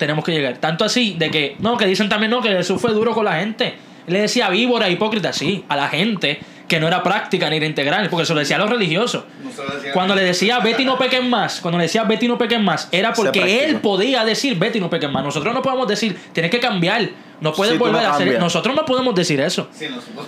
[0.00, 0.58] tenemos que llegar.
[0.58, 3.34] Tanto así de que, no, que dicen también, no, que Jesús fue duro con la
[3.34, 3.74] gente.
[4.06, 7.66] Él le decía víbora, hipócrita, sí, a la gente que no era práctica ni era
[7.66, 9.24] integral, porque se lo decía a los religiosos.
[9.42, 9.50] No
[9.92, 12.60] Cuando le decía vete y no peques más, cuando le decía vete y no peques
[12.60, 15.22] más, era porque él podía decir vete y no peques más.
[15.24, 17.08] Nosotros no podemos decir, tienes que cambiar,
[17.40, 18.38] no puedes Sí, volver no a hacer.
[18.38, 19.68] Nosotros no podemos decir eso.
[19.72, 20.26] Sí, nosotros-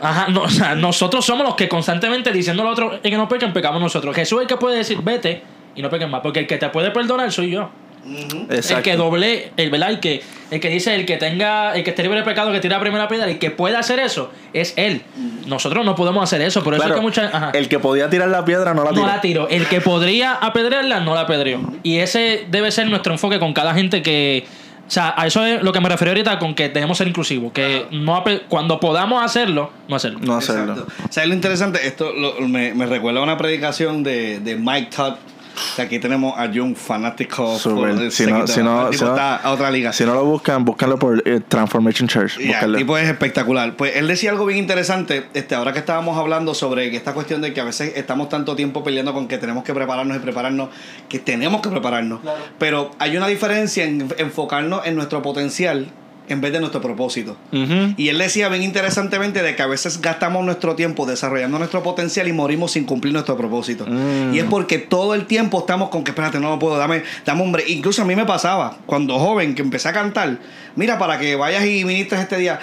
[0.00, 3.28] Ajá, no, o sea, nosotros somos los que constantemente diciendo a los otros que no
[3.28, 4.14] pequen, pecamos nosotros.
[4.16, 5.42] Jesús es el que puede decir vete
[5.74, 7.70] y no peques más, porque el que te puede perdonar soy yo.
[8.50, 8.76] Exacto.
[8.76, 9.90] El que doble, el, ¿verdad?
[9.90, 12.60] El que, el que dice, el que tenga, el que esté libre de pecado, que
[12.60, 15.02] tire la primera piedra, el que pueda hacer eso, es él.
[15.46, 18.08] Nosotros no podemos hacer eso, por eso Claro, es que mucha, ajá, el que podía
[18.10, 19.02] tirar la piedra no la tiró.
[19.02, 19.48] no la tiró.
[19.48, 21.60] El que podría apedrearla, no la apedreó.
[21.82, 24.46] Y ese debe ser nuestro enfoque con cada gente que.
[24.86, 27.08] O sea, a eso es lo que me refiero ahorita con que tenemos que ser
[27.08, 27.50] inclusivos.
[27.52, 30.20] Que no cuando podamos hacerlo, no hacerlo.
[30.22, 30.74] No hacerlo.
[30.74, 30.92] Exacto.
[31.10, 31.84] ¿Sabes lo interesante?
[31.88, 35.14] Esto lo- me, me recuerda a una predicación de, de Mike Todd
[35.78, 37.58] Aquí tenemos a Jun fanático.
[37.58, 37.94] Súper.
[37.94, 39.92] por- Si no- si no- si no- está a otra liga.
[39.92, 42.36] Si no lo buscan, búscanlo por eh, Transformation Church.
[42.44, 42.76] Búscanlo.
[42.78, 43.74] el tipo es espectacular.
[43.76, 47.52] Pues él decía algo bien interesante, este, ahora que estábamos hablando sobre esta cuestión de
[47.52, 50.68] que a veces estamos tanto tiempo peleando con que tenemos que prepararnos y prepararnos,
[51.08, 52.20] que tenemos que prepararnos.
[52.58, 55.88] Pero hay una diferencia en enfocarnos en nuestro potencial
[56.28, 57.36] en vez de nuestro propósito.
[57.52, 62.28] Y él decía bien interesantemente de que a veces gastamos nuestro tiempo desarrollando nuestro potencial
[62.28, 63.86] y morimos sin cumplir nuestro propósito.
[63.86, 64.34] Mm.
[64.34, 67.42] Y es porque todo el tiempo estamos con que, espérate, no lo puedo, dame, dame
[67.42, 67.64] hombre.
[67.68, 70.38] Incluso a mí me pasaba, cuando joven, que empecé a cantar,
[70.74, 72.58] mira, para que vayas y ministres este día,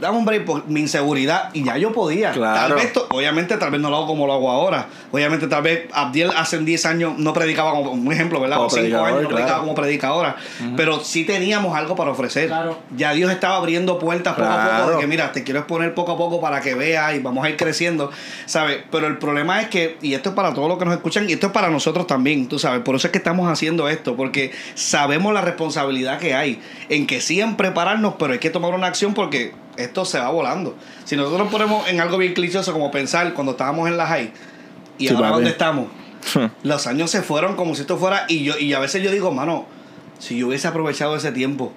[0.00, 1.50] dame hombre por mi inseguridad.
[1.54, 2.32] Y ya yo podía.
[2.32, 2.74] Claro.
[2.74, 4.86] Tal vez, to- obviamente, tal vez no lo hago como lo hago ahora.
[5.12, 8.56] Obviamente, tal vez Abdiel hace 10 años no predicaba como un ejemplo, ¿verdad?
[8.56, 10.36] Como O 5 predicador, años no predicaba como predica ahora.
[10.76, 12.48] Pero sí teníamos algo para ofrecer.
[12.48, 12.78] Claro.
[12.96, 16.12] Ya Dios estaba abriendo puertas poco a poco de que mira, te quiero exponer poco
[16.12, 18.10] a poco para que veas y vamos a ir creciendo,
[18.46, 18.78] ¿sabes?
[18.90, 21.32] Pero el problema es que, y esto es para todos los que nos escuchan, y
[21.32, 24.52] esto es para nosotros también, tú sabes, por eso es que estamos haciendo esto, porque
[24.74, 28.86] sabemos la responsabilidad que hay en que sí en prepararnos, pero hay que tomar una
[28.86, 30.76] acción porque esto se va volando.
[31.04, 34.32] Si nosotros nos ponemos en algo bien clichoso como pensar cuando estábamos en la high
[34.98, 35.88] y Sí, ahora dónde estamos,
[36.62, 39.30] los años se fueron como si esto fuera y yo y a veces yo digo
[39.32, 39.66] mano
[40.18, 41.72] si yo hubiese aprovechado ese tiempo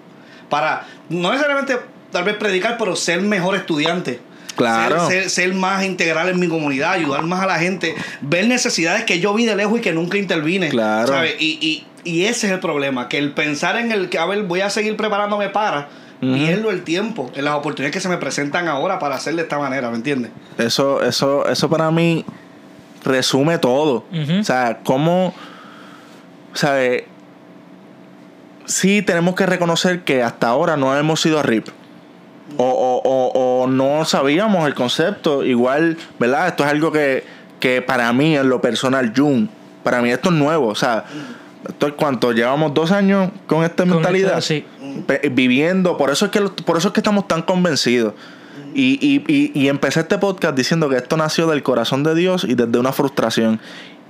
[0.50, 1.78] para no necesariamente
[2.12, 4.22] tal vez predicar pero ser mejor estudiante
[4.56, 5.06] Claro.
[5.08, 9.04] ser, ser- ser más integral en mi comunidad ayudar más a la gente ver necesidades
[9.04, 11.08] que yo vi de lejos y que nunca intervine Claro.
[11.10, 11.36] ¿sabes?
[11.40, 14.44] Y, y, y ese es el problema que el pensar en el que a ver
[14.44, 15.90] voy a seguir preparándome para
[16.20, 19.60] pierdo el tiempo en las oportunidades que se me presentan ahora para hacer de esta
[19.60, 20.32] manera ¿me entiendes?
[20.58, 22.26] Eso, eso, eso para mí
[23.04, 24.06] resume todo.
[24.40, 25.34] O sea, cómo,
[26.54, 27.08] ¿sabe?
[28.66, 31.68] Sí tenemos que reconocer que hasta ahora no hemos sido RIP.
[32.58, 35.44] O, o, o, o no sabíamos el concepto.
[35.44, 36.48] Igual, ¿verdad?
[36.48, 37.24] Esto es algo que,
[37.60, 39.50] que para mí, en lo personal, Jun,
[39.84, 40.68] para mí esto es nuevo.
[40.68, 41.06] O sea,
[41.96, 44.42] cuánto, llevamos dos años con esta Con mentalidad.
[44.42, 44.66] sí.
[45.32, 48.14] Viviendo, por eso es que por eso es que estamos tan convencidos.
[48.74, 52.44] Y, y, y, y empecé este podcast diciendo que esto nació del corazón de Dios
[52.44, 53.60] y desde una frustración.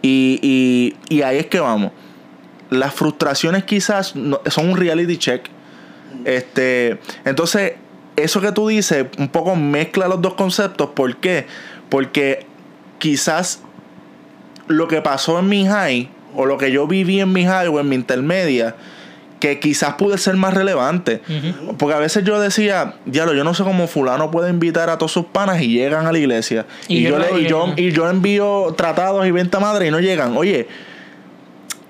[0.02, 1.92] Y, y, y ahí es que vamos.
[2.70, 5.46] Las frustraciones quizás no- son un reality check.
[6.26, 7.74] Este, entonces,
[8.16, 10.90] eso que tú dices, un poco mezcla los dos conceptos.
[10.96, 11.46] ¿Por qué?
[11.90, 12.46] Porque
[13.00, 13.62] quizás
[14.68, 17.80] lo que pasó en mi high, o lo que yo viví en mi high o
[17.82, 18.76] en mi intermedia,
[19.42, 21.22] que quizás pude ser más relevante.
[21.78, 25.12] Porque a veces yo decía, diablo, yo no sé cómo fulano puede invitar a todos
[25.12, 26.66] sus panas y llegan a la iglesia.
[26.88, 30.00] Y Y, yo le- y, yo, y yo envío tratados y venta madre y no
[30.00, 30.36] llegan.
[30.38, 30.68] Oye,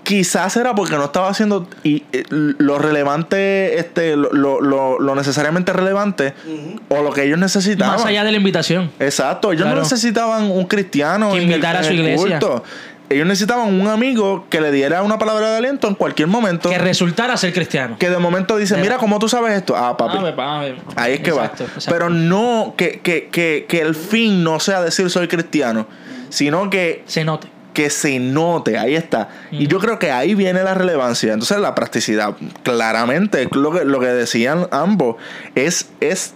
[0.03, 5.15] quizás era porque no estaba haciendo y, eh, lo relevante, este, lo, lo, lo- lo
[5.15, 6.33] necesariamente relevante
[6.87, 7.95] o lo que ellos necesitaban.
[7.97, 8.89] Más allá de la invitación.
[8.99, 9.77] Exacto, ellos Claro.
[9.77, 12.39] no necesitaban un cristiano Que invitara a su iglesia.
[12.39, 12.63] culto.
[13.09, 16.69] Ellos necesitaban un amigo que le diera una palabra de aliento en cualquier momento.
[16.69, 17.95] Que resultara ser cristiano.
[17.97, 18.97] Que de momento dice, Mira.
[18.97, 19.75] ¿cómo tú sabes esto?
[19.77, 20.17] Ah, papi.
[20.17, 20.65] Ah, ah,
[20.97, 21.69] Ahí es que Exacto, va.
[21.69, 21.91] exacto.
[21.91, 25.87] Pero no que, que, que, que el fin no sea decir soy cristiano,
[26.29, 27.47] sino que, Se note.
[27.73, 28.77] que se note.
[28.77, 29.29] Ahí está.
[29.51, 31.31] Y yo creo que ahí viene la relevancia.
[31.31, 35.15] Entonces, la practicidad, claramente, lo que, lo que decían ambos,
[35.55, 36.33] es, es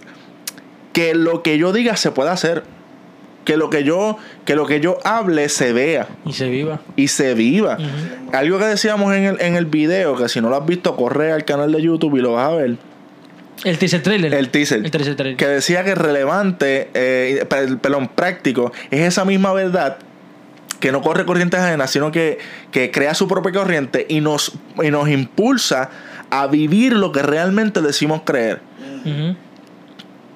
[0.94, 2.64] que lo que yo diga se pueda hacer.
[3.44, 6.80] Que lo que yo, que lo que yo hable se vea Y se viva.
[6.94, 7.76] y se viva.
[8.32, 11.32] Algo que decíamos en el, en el video, que si no lo has visto, corre
[11.32, 12.76] al canal de YouTube y lo vas a ver.
[13.64, 14.32] El teaser trailer.
[14.34, 14.78] El teaser.
[14.84, 15.36] El teaser trailer.
[15.36, 19.98] Que decía que relevante, eh, pe- perdón, práctico, es esa misma verdad
[20.80, 22.38] que no corre corrientes ajenas, sino que,
[22.72, 25.90] que crea su propia corriente y nos, y nos impulsa
[26.30, 28.60] a vivir lo que realmente decimos creer.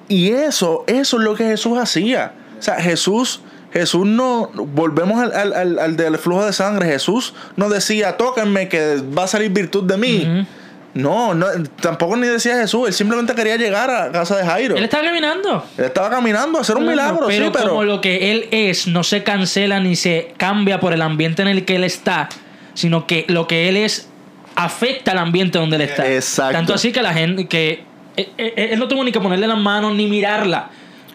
[0.09, 2.31] Y eso, eso es lo que Jesús hacía.
[2.59, 3.41] O sea, Jesús,
[3.71, 8.67] Jesús no, volvemos al, al, al- al del flujo de sangre, Jesús no decía, tóquenme
[8.69, 10.45] que va a salir virtud de mí.
[10.93, 11.45] No, no,
[11.79, 14.75] tampoco ni decía Jesús, él simplemente quería llegar a casa de Jairo.
[14.77, 15.63] Él estaba caminando.
[15.77, 17.69] Él estaba caminando a hacer un milagro, pero sí, pero.
[17.69, 21.49] como lo que él es no se cancela ni se cambia por el ambiente en
[21.49, 22.29] el que él está,
[22.73, 24.09] sino que lo que él es
[24.55, 26.11] afecta al ambiente donde él está.
[26.11, 26.53] Exacto.
[26.53, 27.83] Tanto así que la gente que
[28.15, 30.69] eh, eh, él no tuvo ni que ponerle las manos ni mirarla.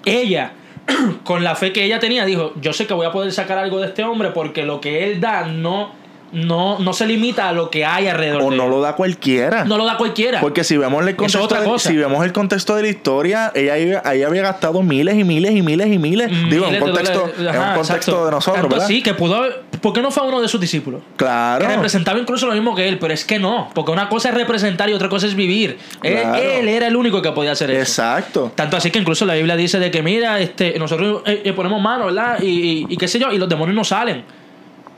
[0.05, 0.53] Ella
[1.25, 3.81] con la fe que ella tenía dijo, yo sé que voy a poder sacar algo
[3.81, 6.02] de este hombre porque lo que él da no
[6.33, 8.71] no no se limita a lo que hay alrededor o de no él.
[8.71, 9.65] lo da cualquiera.
[9.65, 10.41] No lo da cualquiera.
[10.41, 13.77] Porque si vemos el contexto, otra de- si vemos el contexto de la historia, ella,
[13.77, 16.31] ella había gastado miles y miles y miles y miles.
[16.51, 17.39] Digo, en de contexto, dólares.
[17.39, 18.25] en un contexto exacto.
[18.27, 18.85] de nosotros, Tanto ¿verdad?
[18.87, 21.01] así que pudo haber- ¿Por qué no fue uno de sus discípulos?
[21.17, 21.67] Claro.
[21.67, 24.35] Que representaba incluso lo mismo que él, pero es que no, porque una cosa es
[24.37, 25.77] representar y otra cosa es vivir.
[26.03, 27.81] Él, era el único que podía hacer eso.
[27.81, 28.53] Exacto.
[28.55, 31.81] Tanto así que incluso la Biblia dice de que mira, este, nosotros eh, eh, ponemos
[31.83, 32.41] mano, ¿verdad?
[32.41, 34.25] Y, y- y qué sé yo, y los demonios no salen.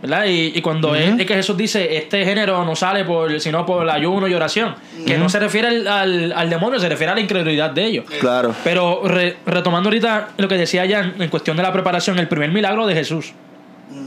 [0.04, 0.26] ¿Verdad?
[0.26, 3.84] Y, y cuando es, es que Jesús dice, este género no sale por, sino por
[3.84, 4.74] el ayuno y oración,
[5.06, 8.04] que no se refiere al, al- al demonio, se refiere a la incredulidad de ellos.
[8.20, 8.54] Claro.
[8.62, 12.50] Pero re- retomando ahorita lo que decía Jan en cuestión de la preparación, el primer
[12.52, 13.32] milagro de Jesús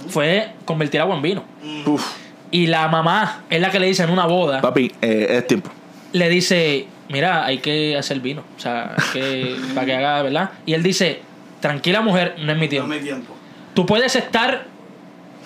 [0.09, 1.43] fue convertir agua en vino.
[1.87, 2.05] Uf,
[2.51, 5.71] Y la mamá es la que le dice en una boda, papi, eh, es tiempo.
[6.13, 10.49] le dice, mira, hay que hacer vino, o sea, hay que, para que haga, ¿verdad?
[10.67, 11.21] Y él dice,
[11.59, 12.93] tranquila mujer, no es mi tiempo.
[12.97, 13.33] tiempo.
[13.73, 14.65] Tú puedes estar,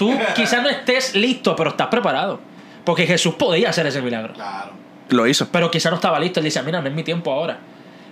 [0.01, 2.39] tú quizás no estés listo, pero estás preparado.
[2.83, 4.33] Porque Jesús podía hacer ese milagro.
[4.33, 4.71] Claro.
[5.09, 5.47] Lo hizo.
[5.51, 6.39] Pero quizás no estaba listo.
[6.39, 7.59] Él dice, mira, no es mi tiempo ahora.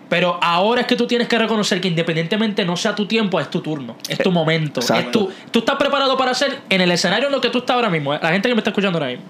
[0.08, 3.50] Pero ahora es que tú tienes que reconocer que independientemente no sea tu tiempo, es
[3.50, 4.80] tu turno, es tu momento.
[4.82, 5.12] Es Exacto.
[5.28, 7.90] tu, tú estás preparado para hacer en el escenario en lo que tú estás ahora
[7.90, 8.14] mismo.
[8.14, 9.26] eh, La gente que me está escuchando ahora mismo.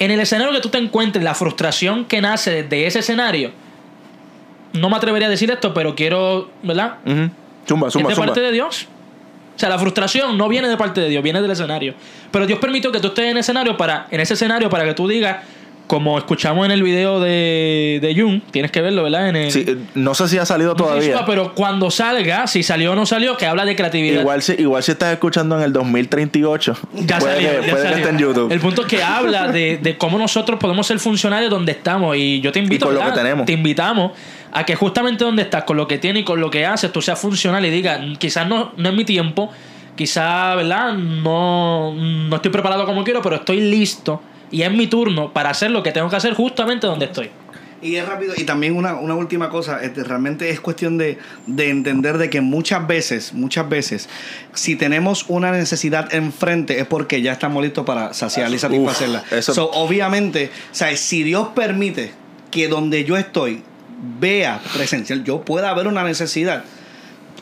[0.00, 3.52] En el escenario que tú te encuentres, la frustración que nace de ese escenario,
[4.72, 6.96] no me atrevería a decir esto, pero quiero, ¿verdad?
[7.06, 7.30] Ujú.
[7.68, 8.26] Zumba, es zumba, de zumba.
[8.26, 8.88] parte de Dios.
[9.54, 11.94] O sea, la frustración no viene de parte de Dios, viene del escenario.
[12.30, 15.06] Pero Dios permitió que tú estés en escenario para, en ese escenario para que tú
[15.06, 15.36] digas,
[15.86, 19.28] como escuchamos en el video de, de Jung, tienes que verlo, ¿verdad?
[19.28, 21.24] En el, Sí, eh, no sé si ha salido No todavía.
[21.26, 24.22] pero cuando salga, si salió o no salió, que habla de creatividad.
[24.22, 27.70] Igual si, igual si estás escuchando en el 2038, Ya puede, salió, que, ya puede
[27.70, 27.96] que salió.
[27.98, 28.50] esté en YouTube.
[28.52, 32.16] El punto es que habla de, de cómo nosotros podemos ser funcionarios donde estamos.
[32.16, 33.44] Y yo te invito, Y con lo que tenemos.
[33.46, 34.12] te invitamos
[34.54, 37.02] a que justamente donde estás, con lo que tienes y con lo que haces, tú
[37.02, 39.50] seas funcional y digas, quizás no, no es mi tiempo,
[39.96, 40.94] quizás, ¿verdad?
[40.94, 44.20] No, no estoy preparado como quiero, pero estoy listo.
[44.50, 47.30] Y es mi turno para hacer lo que tengo que hacer justamente donde estoy.
[47.82, 48.32] Y es rápido.
[48.36, 52.40] Y también una, una última cosa, este, realmente es cuestión de, de entender de que
[52.40, 54.08] muchas veces, muchas veces,
[54.54, 59.24] si tenemos una necesidad enfrente es porque ya estamos listos para saciarla y satisfacerla.
[59.32, 62.12] eso- So, obviamente, o sea, si Dios permite
[62.50, 63.62] que donde yo estoy
[64.20, 66.64] vea presencial, yo pueda ver una necesidad.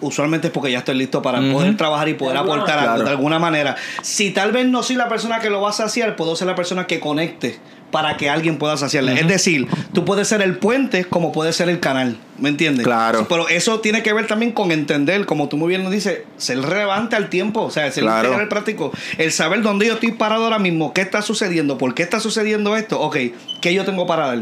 [0.01, 3.11] Usualmente es porque ya estoy listo para poder trabajar y poder alguna aportar algo de
[3.11, 3.77] alguna manera.
[4.03, 6.57] Si tal vez no soy la persona que lo va a saciar, puedo ser la
[6.57, 7.61] persona que conecte
[7.93, 9.13] para que alguien pueda saciarla.
[9.13, 12.17] Es decir, tú puedes ser el puente como puedes ser el canal.
[12.39, 12.85] ¿Me entiendes?
[12.85, 13.27] Claro.
[13.29, 16.61] Pero eso tiene que ver también con entender, como tú muy bien nos dices, ser
[16.63, 17.61] relevante al tiempo.
[17.63, 18.29] O sea, ser Claro.
[18.29, 18.91] integral práctico.
[19.19, 22.75] El saber dónde yo estoy parado ahora mismo, qué está sucediendo, por qué está sucediendo
[22.77, 23.01] esto.
[23.01, 23.19] Ok,
[23.61, 24.39] ¿qué yo tengo para dar?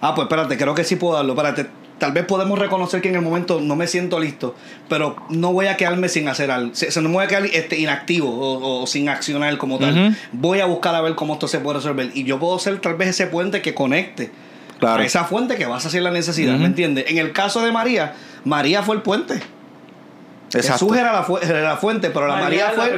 [0.00, 1.32] Ah, pues espérate, creo que sí puedo darlo.
[1.34, 1.66] Espérate,
[1.98, 4.54] tal vez podemos reconocer que en el momento no me siento listo,
[4.88, 6.74] pero no voy a quedarme sin hacer algo.
[6.74, 10.16] Se, se- no me voy a quedar este, inactivo o, o sin accionar como tal.
[10.32, 12.10] Voy a buscar a ver cómo esto se puede resolver.
[12.14, 14.30] Y yo puedo ser tal vez ese puente que conecte
[14.78, 15.02] Claro.
[15.02, 16.56] a esa fuente que vas a hacer la necesidad.
[16.56, 17.04] ¿Me entiendes?
[17.08, 19.34] En el caso de María, María fue el puente.
[20.54, 20.86] Exacto.
[20.86, 22.90] Jesús era la, fu- era la fuente, pero la María, fue.
[22.90, 22.96] Ma-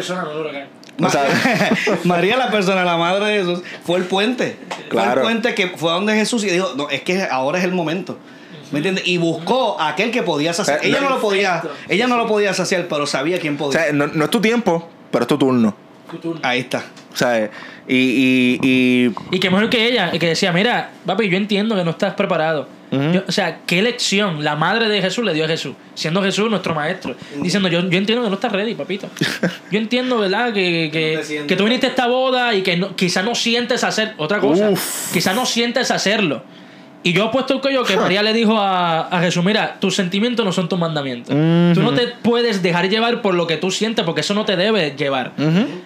[1.06, 1.24] O sea-
[2.04, 4.56] María, la persona, la madre de Jesús, fue el puente.
[4.90, 7.72] Fue el puente que fue donde Jesús y dijo, no, es que ahora es el
[7.72, 8.18] momento.
[8.70, 9.06] ¿Me entiendes?
[9.06, 10.78] Y buscó a aquel que podía saciar.
[10.78, 13.82] Eh, Ella no lo podía, ella no lo podía saciar, pero sabía quién O podía.
[13.84, 15.74] sea, no, no es tu tiempo, pero es tu turno.
[16.42, 16.82] Ahí está.
[17.12, 17.50] O sea,
[17.86, 21.74] y, y, y Y que mejor que ella, y que decía, mira, papi, yo entiendo
[21.76, 22.66] que no estás preparado.
[22.92, 26.50] Yo- o sea, qué lección la madre de Jesús le dio a Jesús, siendo Jesús
[26.50, 29.08] nuestro maestro, diciendo, yo, yo entiendo que no estás ready, papito.
[29.70, 30.52] Yo entiendo, ¿verdad?
[30.52, 33.82] Que, que, No que tú viniste a esta boda y que no, quizás no sientes
[33.82, 34.68] hacer otra cosa.
[34.70, 35.12] Uf.
[35.12, 36.44] Quizás no sientes hacerlo.
[37.04, 39.96] Y yo he puesto el cuello que María le dijo a, a Jesús, mira, tus
[39.96, 41.34] sentimientos no son tus mandamientos.
[41.74, 44.56] Tú no te puedes dejar llevar por lo que tú sientes, porque eso no te
[44.56, 45.32] debe llevar.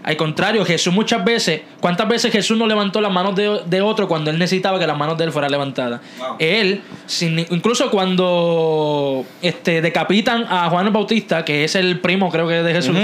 [0.02, 4.08] Al contrario, Jesús muchas veces, ¿cuántas veces Jesús no levantó las manos de, de otro
[4.08, 6.00] cuando él necesitaba que las manos de él fueran levantadas?
[6.18, 6.36] Wow.
[6.38, 12.46] Él, sin- incluso cuando este, decapitan a Juan el Bautista, que es el primo creo
[12.48, 12.96] que de Jesús,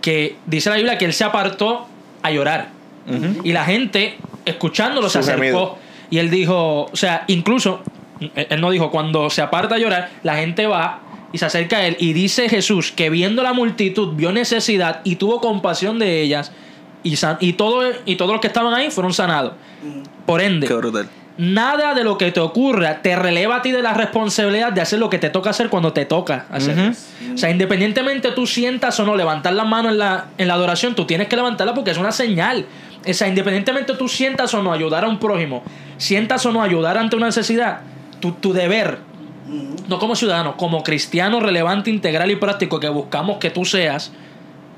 [0.00, 1.86] que dice la Biblia que él se apartó
[2.22, 2.68] a llorar.
[3.42, 5.40] Y la gente, escuchándolo, se acercó.
[5.42, 5.78] gemido.
[6.10, 7.80] Y él dijo, o sea, incluso,
[8.20, 11.00] él él no dijo, cuando se aparta a llorar, la gente va
[11.32, 11.96] y se acerca a él.
[12.00, 16.50] Y dice Jesús que viendo la multitud, vio necesidad y tuvo compasión de ellas.
[17.02, 19.52] Y, san- y, todo, y todos los que estaban ahí fueron sanados.
[20.26, 21.08] Por ende, qué brutal.
[21.38, 24.98] nada de lo que te ocurra te releva a ti de la responsabilidad de hacer
[24.98, 26.92] lo que te toca hacer cuando te toca hacer.
[27.32, 30.94] O sea, independientemente tú sientas o no levantar las manos en la, en la adoración,
[30.94, 32.66] tú tienes que levantarla porque es una señal.
[33.08, 35.62] O sea, independientemente tú sientas o no ayudar a un prójimo,
[35.96, 37.80] sientas o no ayudar ante una necesidad,
[38.20, 38.98] tu, tu deber,
[39.88, 44.12] no como ciudadano, como cristiano relevante, integral y práctico que buscamos que tú seas,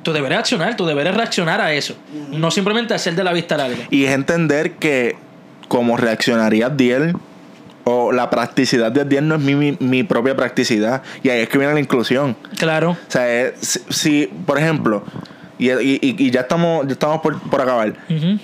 [0.03, 1.95] tú deberes accionar, tú deberes reaccionar a eso.
[2.31, 3.85] No simplemente hacer de la vista larga.
[3.91, 5.17] Y es entender que
[5.69, 7.15] como reaccionaría Diel
[7.85, 11.03] o la practicidad de Diel no es mi, mi, mi propia practicidad.
[11.23, 12.37] Y ahí es que viene la inclusión.
[12.59, 12.91] Claro.
[12.93, 15.05] O sea, es- si, si, por ejemplo,
[15.71, 17.95] y, y- y ya estamos, ya estamos por, por acabar.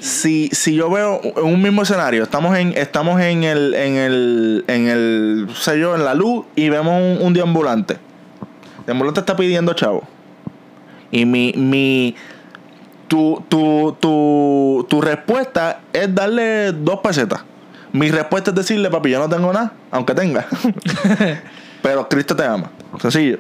[0.01, 4.89] Si, si yo veo un mismo escenario, estamos en, estamos en el, en el, en
[4.89, 7.95] el, sé yo, en la luz y vemos un, un deambulante.
[8.81, 10.05] El deambulante está pidiendo chavo.
[11.11, 12.15] Y mi, mi,
[13.09, 17.43] tu, tu, tu, tu respuesta es darle dos pesetas.
[17.93, 20.47] Mi respuesta es decirle, papi, yo no tengo nada, aunque tenga.
[21.83, 22.71] Pero Cristo te ama.
[23.01, 23.39] Sencillo.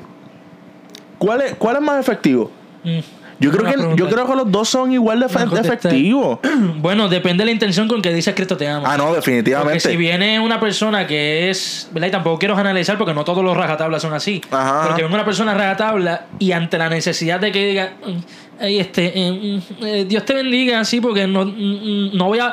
[1.18, 2.50] ¿Cuál es, cuál es más efectivo?
[2.84, 2.98] Mm.
[3.40, 6.38] Yo creo, que, yo creo que los dos son igual de efectivos.
[6.78, 8.92] Bueno, depende de la intención con que dices Cristo te ama.
[8.92, 9.80] Ah, no, Porque definitivamente.
[9.80, 12.08] si viene una persona que es, ¿verdad?
[12.08, 14.40] Y tampoco quiero analizar porque no todos los rajatablas son así.
[14.50, 14.82] Ajá.
[14.86, 19.12] Porque viene una persona rajatabla y ante la necesidad de que diga, "Mm, ay, este,
[19.14, 19.32] eh,
[19.80, 22.52] mm, eh, Dios te bendiga, así, porque no, mm, no voy a.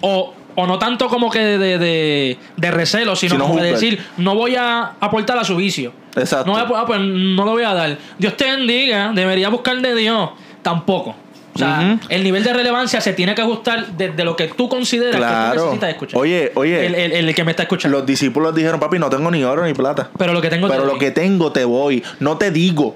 [0.00, 4.00] O, o no tanto como que de, de, de recelo, sino Sino como de decir,
[4.16, 5.92] no voy a aportar a su vicio.
[6.16, 6.46] Exacto.
[6.46, 7.96] No, voy a- ah, pues no lo voy a dar.
[8.18, 10.30] Dios te bendiga, debería buscar de Dios.
[10.62, 11.14] Tampoco.
[11.52, 15.16] O sea, el nivel de relevancia se tiene que ajustar desde lo que tú consideras
[15.16, 15.60] que tú Claro.
[15.62, 16.20] necesitas escuchar.
[16.20, 16.86] Oye, oye.
[16.86, 17.98] El, el- el que me está escuchando.
[17.98, 20.10] Los discípulos dijeron, papi, no tengo ni oro ni plata.
[20.16, 21.00] pero lo que tengo Pero te lo doy.
[21.00, 22.02] que tengo te voy.
[22.20, 22.94] No te digo.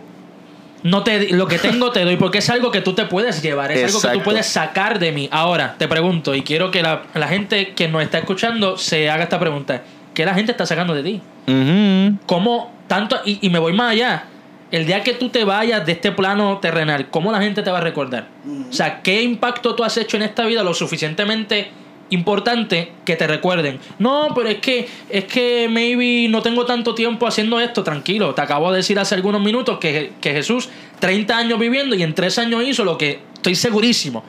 [0.84, 3.72] No te, lo que tengo te doy porque es algo que tú te puedes llevar,
[3.72, 5.30] es algo que tú puedes sacar de mí.
[5.32, 9.22] Ahora, te pregunto, y quiero que la, la gente que nos está escuchando se haga
[9.24, 9.82] esta pregunta.
[10.12, 11.22] ¿Qué la gente está sacando de ti?
[12.26, 13.18] ¿Cómo tanto?
[13.24, 14.26] Y, y me voy más allá.
[14.70, 17.78] El día que tú te vayas de este plano terrenal, ¿cómo la gente te va
[17.78, 18.28] a recordar?
[18.68, 21.70] O sea, ¿qué impacto tú has hecho en esta vida lo suficientemente
[22.10, 23.78] importante que te recuerden?
[23.98, 27.82] No, pero es que, es que maybe no tengo tanto tiempo haciendo esto.
[27.82, 30.68] Tranquilo, te acabo de decir hace algunos minutos que, que Jesús,
[31.00, 34.24] 30 años viviendo y en 3 años hizo lo que estoy segurísimo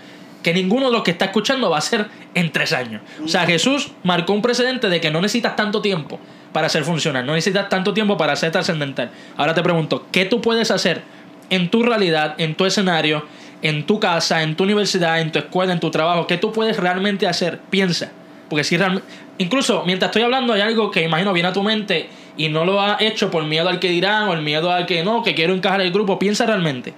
[0.46, 2.06] que ninguno de los que está escuchando va a hacer
[2.36, 3.02] en 3 años.
[3.24, 6.20] O sea, Jesús marcó un precedente de que no necesitas tanto tiempo
[6.54, 9.10] para ser funcional, no necesitas tanto tiempo para ser trascendental.
[9.38, 11.02] Ahora te pregunto, ¿qué tú puedes hacer
[11.50, 13.26] en tu realidad, en tu escenario,
[13.68, 16.28] en tu casa, en tu universidad, en tu escuela, en tu trabajo?
[16.28, 17.60] ¿Qué tú puedes realmente hacer?
[17.70, 18.12] Piensa.
[18.50, 19.08] Porque si realmente...
[19.38, 22.08] Incluso mientras estoy hablando hay algo que imagino viene a tu mente
[22.38, 25.04] y no lo has hecho por miedo al que dirán o el miedo al que
[25.04, 26.20] no, que quiero encajar en el grupo.
[26.20, 26.94] Piensa realmente.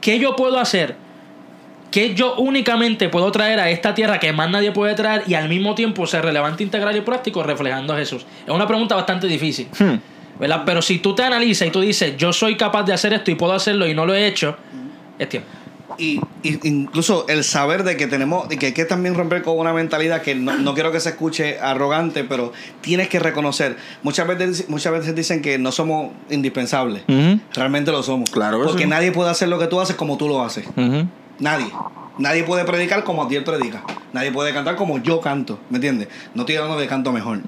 [0.00, 0.96] ¿Qué yo puedo hacer?
[1.90, 5.48] ¿Qué yo únicamente puedo traer a esta tierra que más nadie puede traer y al
[5.48, 8.24] mismo tiempo ser relevante, integral y práctico reflejando a Jesús?
[8.46, 9.68] Es una pregunta bastante difícil.
[9.78, 9.96] Hmm.
[10.38, 10.62] ¿verdad?
[10.64, 13.34] Pero si tú te analizas y tú dices, yo soy capaz de hacer esto y
[13.34, 14.56] puedo hacerlo y no lo he hecho,
[15.22, 15.48] es tiempo.
[15.98, 19.58] Y, y incluso el saber de que tenemos, de que hay que también romper con
[19.58, 23.76] una mentalidad que no, no quiero que se escuche arrogante, pero tienes que reconocer.
[24.02, 27.02] Muchas veces, muchas veces dicen que no somos indispensables.
[27.54, 28.30] Realmente lo somos.
[28.30, 28.88] Claro que Porque sí.
[28.88, 30.64] nadie puede hacer lo que tú haces como tú lo haces.
[31.38, 31.66] Nadie.
[32.18, 33.82] Nadie puede predicar como Dios predica.
[34.12, 35.58] Nadie puede cantar como yo canto.
[35.70, 36.08] ¿Me entiendes?
[36.34, 37.40] No estoy hablando de canto mejor.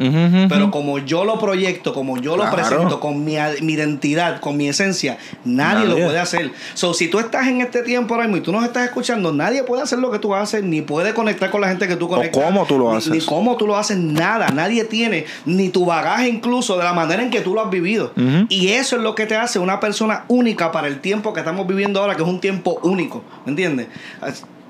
[0.48, 4.68] Pero como yo lo proyecto, como yo lo presento, con mi, mi identidad, con mi
[4.68, 6.00] esencia, nadie, Nadie.
[6.00, 6.52] lo puede hacer.
[6.72, 9.62] So, si tú estás en este tiempo ahora mismo y tú nos estás escuchando, nadie
[9.64, 12.42] puede hacer lo que tú haces, ni puede conectar con la gente que tú conectas.
[12.42, 13.12] cómo tú lo haces.
[13.12, 14.48] Ni, cómo tú lo haces, nada.
[14.48, 18.12] Nadie tiene ni tu bagaje incluso de la manera en que tú lo has vivido.
[18.48, 21.66] Y eso es lo que te hace una persona única para el tiempo que estamos
[21.66, 23.22] viviendo ahora, que es un tiempo único.
[23.44, 23.88] ¿Me entiendes?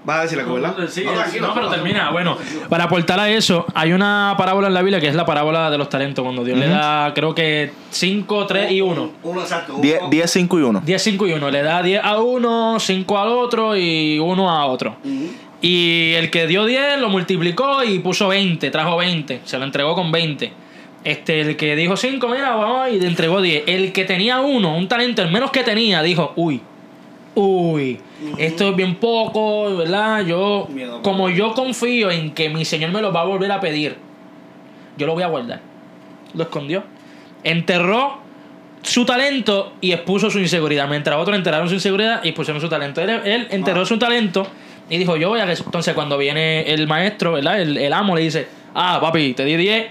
[0.04, 0.74] Vas a decir algo, ¿verdad?
[0.88, 1.02] Sí,
[1.40, 2.10] No, no, pero termina.
[2.10, 2.36] Bueno,
[2.68, 5.78] para aportar a eso, hay una parábola en la Biblia que es la parábola de
[5.78, 9.10] los talentos, cuando Dios le da, creo que 5, 3 y 1.
[9.22, 9.78] Uno exacto.
[9.80, 10.82] 10, uno- 10, 5 y 1.
[10.84, 11.50] 10, 5 y 1.
[11.50, 14.96] Le da 10 a uno, 5 al otro y 1 a otro.
[15.62, 19.94] Y el que dio 10 lo multiplicó y puso 20, trajo 20, se lo entregó
[19.94, 20.52] con 20.
[21.02, 23.64] Este, el que dijo 5, mira, vamos, y le entregó 10.
[23.66, 26.60] El que tenía uno, un talento, el menos que tenía, dijo, uy,
[27.34, 28.00] uy,
[28.38, 30.24] esto es bien poco, ¿verdad?
[30.24, 31.02] Yo, Miedo.
[31.02, 33.96] como yo confío en que mi Señor me lo va a volver a pedir,
[34.96, 35.60] yo lo voy a guardar.
[36.34, 36.84] Lo escondió.
[37.42, 38.18] Enterró
[38.82, 40.88] su talento y expuso su inseguridad.
[40.88, 43.00] Mientras otros enteraron su inseguridad y expusieron su talento.
[43.00, 44.46] Él, él enterró su talento
[44.88, 45.50] y dijo, yo voy a...
[45.50, 47.60] Entonces cuando viene el maestro, ¿verdad?
[47.60, 49.86] El, el amo le dice, ah, papi, te di 10,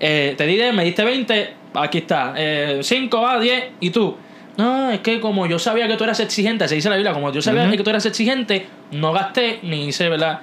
[0.00, 2.34] eh, te di 10, me diste 20, aquí está,
[2.80, 4.16] 5, va, 10, y tú.
[4.56, 7.32] No, es que como yo sabía que tú eras exigente, se dice la Biblia, como
[7.32, 10.40] yo sabía que tú eras exigente, no gasté ni hice, ¿verdad?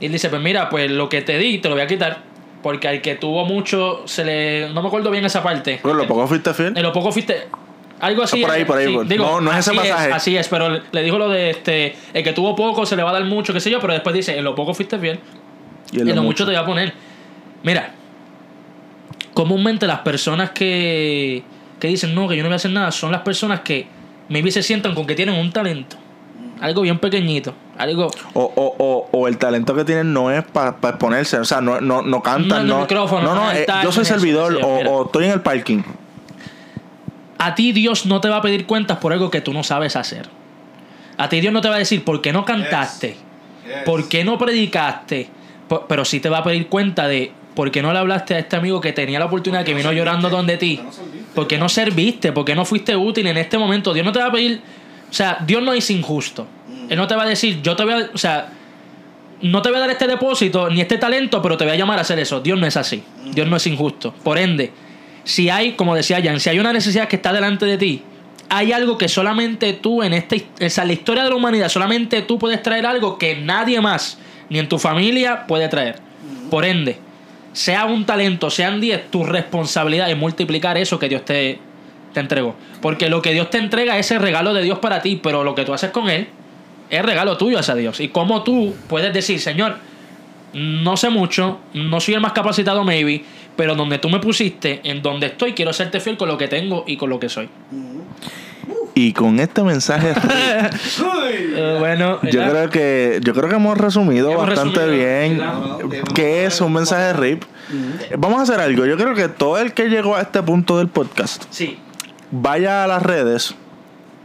[0.00, 2.18] Y él dice, pues mira, pues lo que te di te lo voy a quitar,
[2.62, 4.68] porque al que tuvo mucho, se le...
[4.70, 5.78] No me acuerdo bien esa parte.
[5.80, 6.76] Pero lo poco fuiste fiel.
[6.76, 7.46] En lo poco fuiste.
[8.00, 8.40] Algo así.
[8.40, 10.12] Por ahí, es, por ahí, sí, por- digo, no, no es ese así pasaje.
[10.12, 11.94] así es, pero le- le dijo lo de este.
[12.12, 14.12] El que tuvo poco se le va a dar mucho, qué sé yo, pero después
[14.12, 15.20] dice: En lo poco fuiste fiel,
[15.92, 16.92] Y en lo mucho te voy a poner.
[17.62, 17.92] Mira,
[19.34, 21.42] comúnmente las personas que,
[21.82, 23.88] que dicen no, que yo no voy a hacer nada, son las personas que
[24.28, 25.96] maybe se sientan con que tienen un talento.
[26.60, 27.54] Algo bien pequeñito.
[27.76, 28.08] Algo.
[28.34, 31.80] O, o, o, o el talento que tienen no es para exponerse, o sea, no,
[31.80, 32.80] no, no cantan, No no.
[32.82, 35.82] micrófono, no, no no, eh, yo soy eso, servidor o, o estoy en el parking.
[37.38, 39.96] A ti Dios no te va a pedir cuentas por algo que tú no sabes
[39.96, 40.28] hacer.
[41.18, 43.16] A ti Dios no te va a decir por qué no cantaste.
[43.66, 43.82] Yes.
[43.84, 45.28] ¿Por qué no predicaste?
[45.88, 48.54] Pero sí te va a pedir cuenta de por qué no le hablaste a este
[48.54, 50.76] amigo que tenía la oportunidad, que vino llorando donde ti.
[50.76, 50.92] ¿Por
[51.48, 52.32] qué no serviste?
[52.32, 53.92] ¿Por qué no fuiste útil en este momento?
[53.92, 54.60] Dios no te va a pedir...
[55.10, 56.46] O sea, Dios no es injusto.
[56.88, 58.10] Él no te va a decir, yo te voy a.
[58.14, 58.48] O sea,
[59.42, 61.98] no te voy a dar este depósito ni este talento, pero te voy a llamar
[61.98, 62.40] a hacer eso.
[62.40, 63.02] Dios no es así.
[63.32, 64.14] Dios no es injusto.
[64.22, 64.72] Por ende,
[65.24, 68.02] si hay, como decía Jan, si hay una necesidad que está delante de ti,
[68.48, 72.38] hay algo que solamente tú en esta en la historia de la humanidad, solamente tú
[72.38, 74.18] puedes traer algo que nadie más,
[74.48, 75.96] ni en tu familia, puede traer.
[76.50, 76.98] Por ende,
[77.52, 81.58] sea un talento, sean 10, tu responsabilidad es multiplicar eso que Dios te,
[82.12, 82.54] te entregó.
[82.80, 85.54] Porque lo que Dios te entrega es el regalo de Dios para ti, pero lo
[85.54, 86.28] que tú haces con Él
[86.90, 88.00] es regalo tuyo hacia Dios.
[88.00, 89.76] Y como tú puedes decir, Señor,
[90.52, 93.24] no sé mucho, no soy el más capacitado, maybe,
[93.56, 96.84] pero donde tú me pusiste, en donde estoy, quiero serte fiel con lo que tengo
[96.86, 97.48] y con lo que soy.
[98.94, 100.12] Y con este mensaje,
[101.54, 102.68] Eh, bueno, yo ¿verdad?
[102.68, 107.12] creo que yo creo que hemos resumido Hemos bastante resumido, bien qué es un mensaje
[107.14, 107.42] RIP.
[108.18, 108.84] Vamos a hacer algo.
[108.86, 111.78] Yo creo que todo el que llegó a este punto del podcast Sí.
[112.30, 113.54] vaya a las redes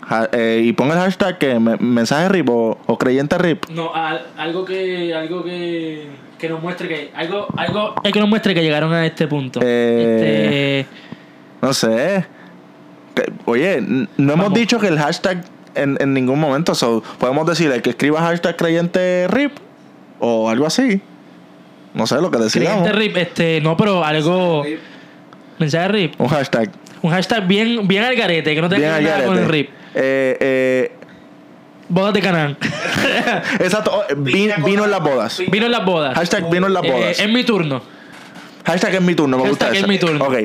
[0.06, 3.66] ja- eh, y ponga el hashtag que me- mensaje RIP o, o creyente RIP.
[3.70, 6.08] No, al- algo que algo que,
[6.38, 9.60] que nos muestre que algo algo que nos muestre que llegaron a este punto.
[9.64, 10.98] Eh, Este,
[11.62, 12.26] No sé.
[13.46, 14.54] Oye, no hemos Vamos.
[14.54, 15.44] dicho que el hashtag
[15.76, 16.74] en, en ningún momento.
[16.76, 19.52] So, podemos decir el que escriba hashtag creyente RIP
[20.20, 21.02] o algo así.
[21.94, 22.84] No sé lo que decidamos.
[22.84, 24.64] creyente rip, este, no, pero algo
[25.58, 26.70] mensaje rip, Un hashtag.
[27.02, 29.70] un hashtag bien bien al garete que no tenga nada con el rip.
[29.96, 30.92] Eh, eh,
[31.90, 32.58] Bodas de Canán.
[33.60, 33.92] exacto.
[33.94, 35.42] oh, vi- vino en las bodas.
[35.50, 36.16] Vino en las bodas.
[36.16, 37.20] Hashtag vino en las Eh, bodas.
[37.20, 37.82] es mi turno.
[38.68, 39.38] Hashtag es mi turno.
[39.38, 39.88] Me gusta Hashtag es eso.
[39.88, 40.26] mi turno.
[40.26, 40.36] Ok.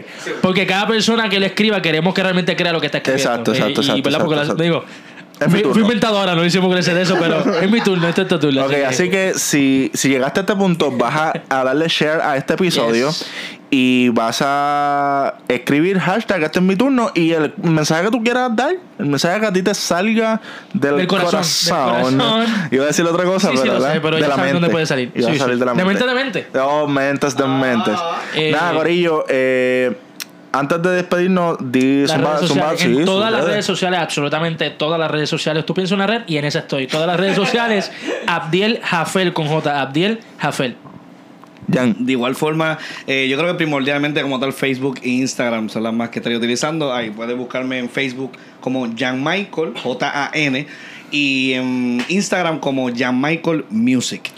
[0.41, 3.29] Porque cada persona que le escriba queremos que realmente crea lo que está escribiendo.
[3.31, 4.19] Exacto, Eh, exacto, y, exacto, ¿verdad?
[4.25, 5.12] Porque exacto, digo, Es
[5.47, 5.75] mi fui, turno.
[5.75, 8.65] fui inventado ahora, no hicimos crecer eso, pero es mi turno, este es tu turno.
[8.67, 12.37] Ok, así que si, si llegaste a este punto, vas a, a darle share a
[12.37, 13.27] este episodio Yes.
[13.71, 18.55] y vas a escribir hashtag este es mi turno y el mensaje que tú quieras
[18.55, 20.41] dar, el mensaje que a ti te salga
[20.75, 21.75] del, Del corazón, del
[22.19, 22.47] corazón.
[22.71, 23.95] Iba a decir otra cosa, Sí, sí, pero, lo ¿verdad?
[23.95, 24.61] sé, pero de ya la sabes mente.
[24.61, 25.11] dónde puede salir.
[25.15, 25.61] Iba Sí, a salir sí.
[25.61, 26.05] de la De mente.
[26.05, 26.15] mente, de
[26.45, 26.61] mente.
[26.61, 27.99] Oh, mentes de mentes.
[28.35, 29.97] Eh, Nada, Corillo, eh,
[30.53, 35.01] antes de despedirnos, di zumba, redes zumba, sí, en todas las redes sociales, absolutamente todas
[35.01, 35.65] las redes sociales.
[35.65, 36.87] Tú piensas una red y en esa estoy.
[36.87, 37.91] Todas las redes sociales,
[38.27, 39.81] Abdiel Jafel con J.
[39.81, 40.77] Abdiel Jafel.
[41.73, 45.85] Jan, De igual forma, eh, yo creo que primordialmente como tal Facebook e Instagram son
[45.85, 46.93] las más que estoy utilizando.
[46.93, 50.67] Ahí puedes buscarme en Facebook como Jan Michael, J-A-N,
[51.11, 54.31] y en Instagram como Jan Michael Music.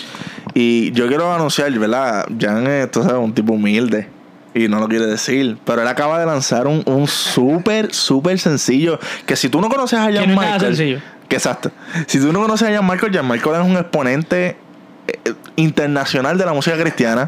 [0.52, 2.26] Y yo quiero anunciar, ¿verdad?
[2.38, 4.13] Jan es tú sabes, un tipo humilde.
[4.54, 5.58] Y no lo quiere decir.
[5.64, 8.98] Pero él acaba de lanzar un, un súper, súper sencillo.
[9.26, 10.60] Que si tú no conoces a Jan no Michael.
[10.60, 11.00] sencillo.
[11.28, 11.72] Que exacto.
[12.06, 14.56] Si tú no conoces a Jan Michael, Jan Michael es un exponente
[15.08, 17.26] eh, internacional de la música cristiana.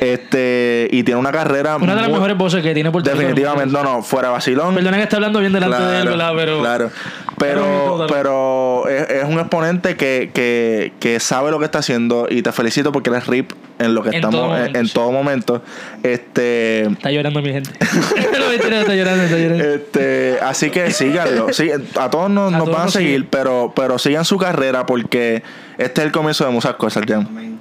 [0.00, 1.76] Este Y tiene una carrera.
[1.76, 3.02] Una de las muy- mejores voces que tiene Rico.
[3.02, 4.74] Definitivamente, no, no, fuera vacilón.
[4.74, 6.32] Perdona que esté hablando bien delante de él, ¿verdad?
[6.36, 6.60] Pero.
[6.60, 6.90] claro.
[7.38, 12.42] Pero, Pero- es, es un exponente que, que, que sabe lo que está haciendo y
[12.42, 14.92] te felicito porque eres RIP en lo que En estamos todo en, momento, en sí.
[14.92, 15.62] todo momento.
[16.02, 17.70] Este, Está llorando mi gente.
[18.38, 19.64] no, mentira, está llorando, está llorando.
[19.64, 21.50] este, así que síganlo.
[21.52, 24.84] Sí, a todos nos, A nos todos van a seguir, pero, pero sigan su carrera
[24.84, 25.42] porque
[25.78, 27.58] este es el comienzo de muchas cosas, Jan.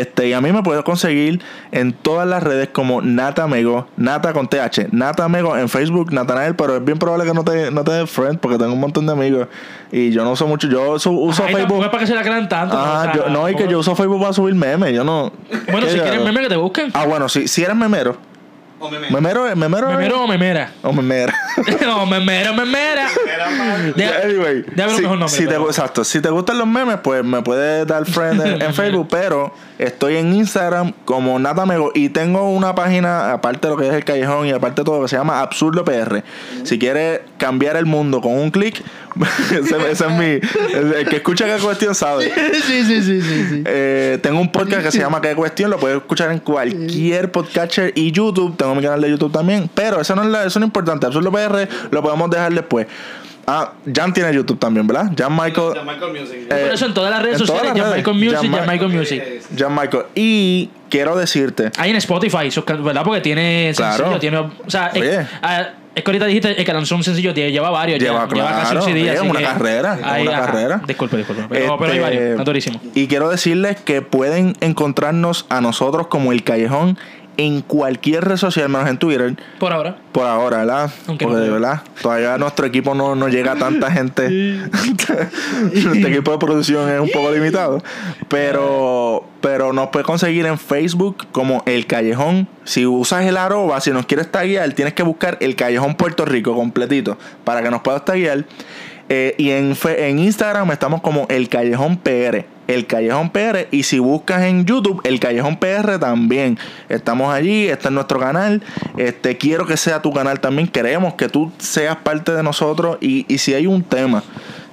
[0.00, 1.40] Este, y a mí me puedes conseguir
[1.72, 6.84] en todas las redes como Natamego, Nata con TH, Natamego en Facebook, Natanael, pero es
[6.84, 9.48] bien probable que no te, no te dé friend porque tengo un montón de amigos
[9.92, 11.82] y yo no uso mucho, yo uso, uso Ay, Facebook.
[11.82, 12.76] es para que se la crean tanto.
[12.78, 15.32] Ajá, o sea, yo, no, y que yo uso Facebook para subir memes, yo no.
[15.70, 16.24] Bueno, ¿qué si yo quieren hago?
[16.24, 16.90] meme que te busquen.
[16.94, 18.16] Ah, bueno, si, si eres memero.
[19.10, 19.88] Memero, memero.
[19.88, 20.70] ¿Memero o memera?
[20.82, 21.32] O memera.
[21.86, 23.06] no, memera, memera.
[23.96, 26.98] De- Anyway, Déjame los si, mejor nombre, si te, exacto, si te gustan los memes,
[27.02, 32.08] pues me puedes dar friend en, en Facebook, pero estoy en Instagram como Natamego y
[32.08, 35.08] tengo una página, aparte de lo que es el callejón y aparte de todo, que
[35.08, 36.22] se llama Absurdo PR.
[36.64, 38.82] Si quieres cambiar el mundo con un clic,
[39.52, 40.24] ese, ese es mi.
[40.76, 42.32] El, el que escucha qué cuestión sabe.
[42.66, 43.62] sí, sí, sí, sí, sí.
[43.66, 45.70] Eh, tengo un podcast que se llama ¿Qué cuestión?
[45.70, 48.56] Lo puedes escuchar en cualquier podcatcher y YouTube.
[48.56, 49.70] Tengo mi canal de YouTube también.
[49.74, 51.06] Pero eso no es, la- eso no es importante.
[51.06, 52.86] Absurdo PR lo podemos dejar después.
[53.46, 55.10] Ah, Jan tiene YouTube también, ¿verdad?
[55.16, 55.74] Jan Michael.
[55.84, 56.36] Michael Music.
[56.44, 57.94] Eh, Por eso en todas las redes en sociales, Jan.
[57.96, 59.22] Michael Music, Jan Jan Michael Music.
[59.56, 60.04] Jan Michael.
[60.14, 61.70] Y quiero decirte.
[61.78, 62.48] Hay en Spotify,
[62.82, 63.02] ¿verdad?
[63.04, 63.96] Porque tiene Claro.
[63.96, 64.38] sencillo, tiene.
[64.38, 65.20] O sea, Oye.
[65.20, 68.48] es, ah, es que ahorita dijiste que lanzó un sencillo, lleva varios, ya, Lleva, lleva
[68.50, 69.12] casi un claro, CD.
[69.14, 70.46] es una que- carrera, es Ahí, una ajá.
[70.46, 70.80] carrera.
[70.86, 71.44] Disculpe, disculpe.
[71.48, 72.80] Pero, pero hay Este, varios, está durísimo.
[72.94, 76.98] Y quiero decirles que pueden encontrarnos a nosotros como El Callejón
[77.36, 79.36] en cualquier red social, menos en Twitter.
[79.58, 79.96] Por ahora.
[80.12, 80.90] Por ahora, ¿verdad?
[81.06, 84.28] Aunque Porque no de verdad, todavía nuestro equipo no, no llega a tanta gente.
[84.70, 87.82] nuestro equipo de producción es un poco limitado.
[88.28, 92.48] Pero, pero nos puedes conseguir en Facebook como El Callejón.
[92.64, 96.54] Si usas el arroba, si nos quieres taguear, tienes que buscar El Callejón Puerto Rico
[96.54, 98.44] completito para que nos puedas taguear.
[99.08, 102.53] Eh, y en, en Instagram estamos como El Callejón PR.
[102.66, 103.68] El Callejón PR.
[103.70, 106.58] Y si buscas en YouTube, El Callejón PR también.
[106.88, 108.62] Estamos allí, este es nuestro canal.
[108.96, 110.68] Este, quiero que sea tu canal también.
[110.68, 112.98] Queremos que tú seas parte de nosotros.
[113.00, 114.22] Y, y si hay un tema,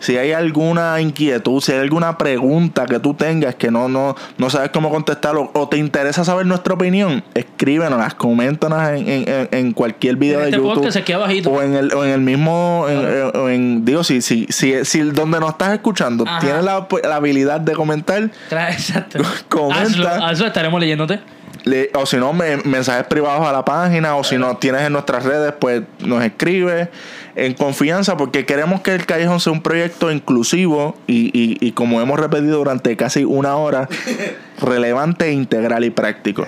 [0.02, 4.50] si hay alguna inquietud, si hay alguna pregunta que tú tengas que no, no, no
[4.50, 10.18] sabes cómo contestarlo o te interesa saber nuestra opinión, escríbenos, coméntanos en, en- en- cualquier
[10.18, 10.74] video En de este YouTube.
[10.76, 11.50] podcast aquí abajito.
[11.52, 14.84] O en el, o en el mismo, en, en- o en- digo, si, si, si,
[14.84, 16.40] si donde nos estás escuchando Ajá.
[16.40, 19.20] tienes la, la habilidad de comentar, Exacto.
[19.48, 19.82] Comenta.
[19.84, 21.20] Hazlo, hazlo, estaremos leyéndote.
[21.64, 24.94] le- o si no, me- mensajes privados a la página, o si no tienes en
[24.94, 26.90] nuestras redes, pues nos escribe
[27.36, 32.02] en confianza, porque queremos que el Callejón sea un proyecto inclusivo y, y, y como
[32.02, 33.88] hemos repetido durante casi una hora,
[34.62, 36.46] relevante, integral y práctico.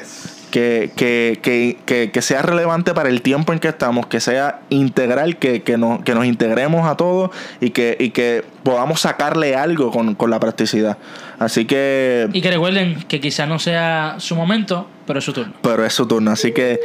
[0.52, 4.60] Que, que, que, que, que sea relevante para el tiempo en que estamos, que sea
[4.70, 9.56] integral, que, que, nos, que nos integremos a todos y que, y que podamos sacarle
[9.56, 11.00] algo con, con la practicidad.
[11.40, 15.54] Así que Y que recuerden que quizás no sea su momento, pero es su turno.
[15.64, 16.30] pero es su turno.
[16.30, 16.80] Así que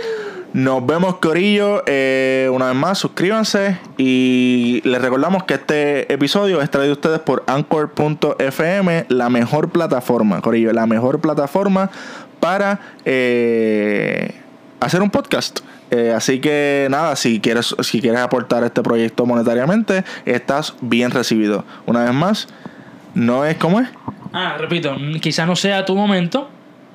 [0.52, 1.82] nos vemos, Corillo.
[1.86, 3.78] Eh, una vez más, suscríbanse.
[3.96, 10.40] Y les recordamos que este episodio es traído a ustedes por Anchor.fm, la mejor plataforma,
[10.40, 11.90] Corillo, la mejor plataforma
[12.40, 14.34] para eh,
[14.80, 15.60] hacer un podcast.
[15.90, 21.64] Eh, así que nada, si quieres, si quieres aportar este proyecto monetariamente, estás bien recibido.
[21.86, 22.48] Una vez más,
[23.14, 23.88] no es como es.
[24.32, 26.48] Ah, repito, quizás no sea tu momento,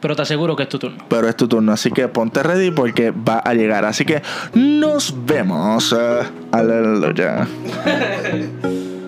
[0.03, 0.97] pero te aseguro que es tu turno.
[1.07, 1.71] pero es tu turno.
[1.71, 3.85] Así que ponte ready porque va a llegar.
[3.85, 4.21] Así que
[4.53, 5.95] nos vemos.
[5.97, 7.47] eh, aleluya.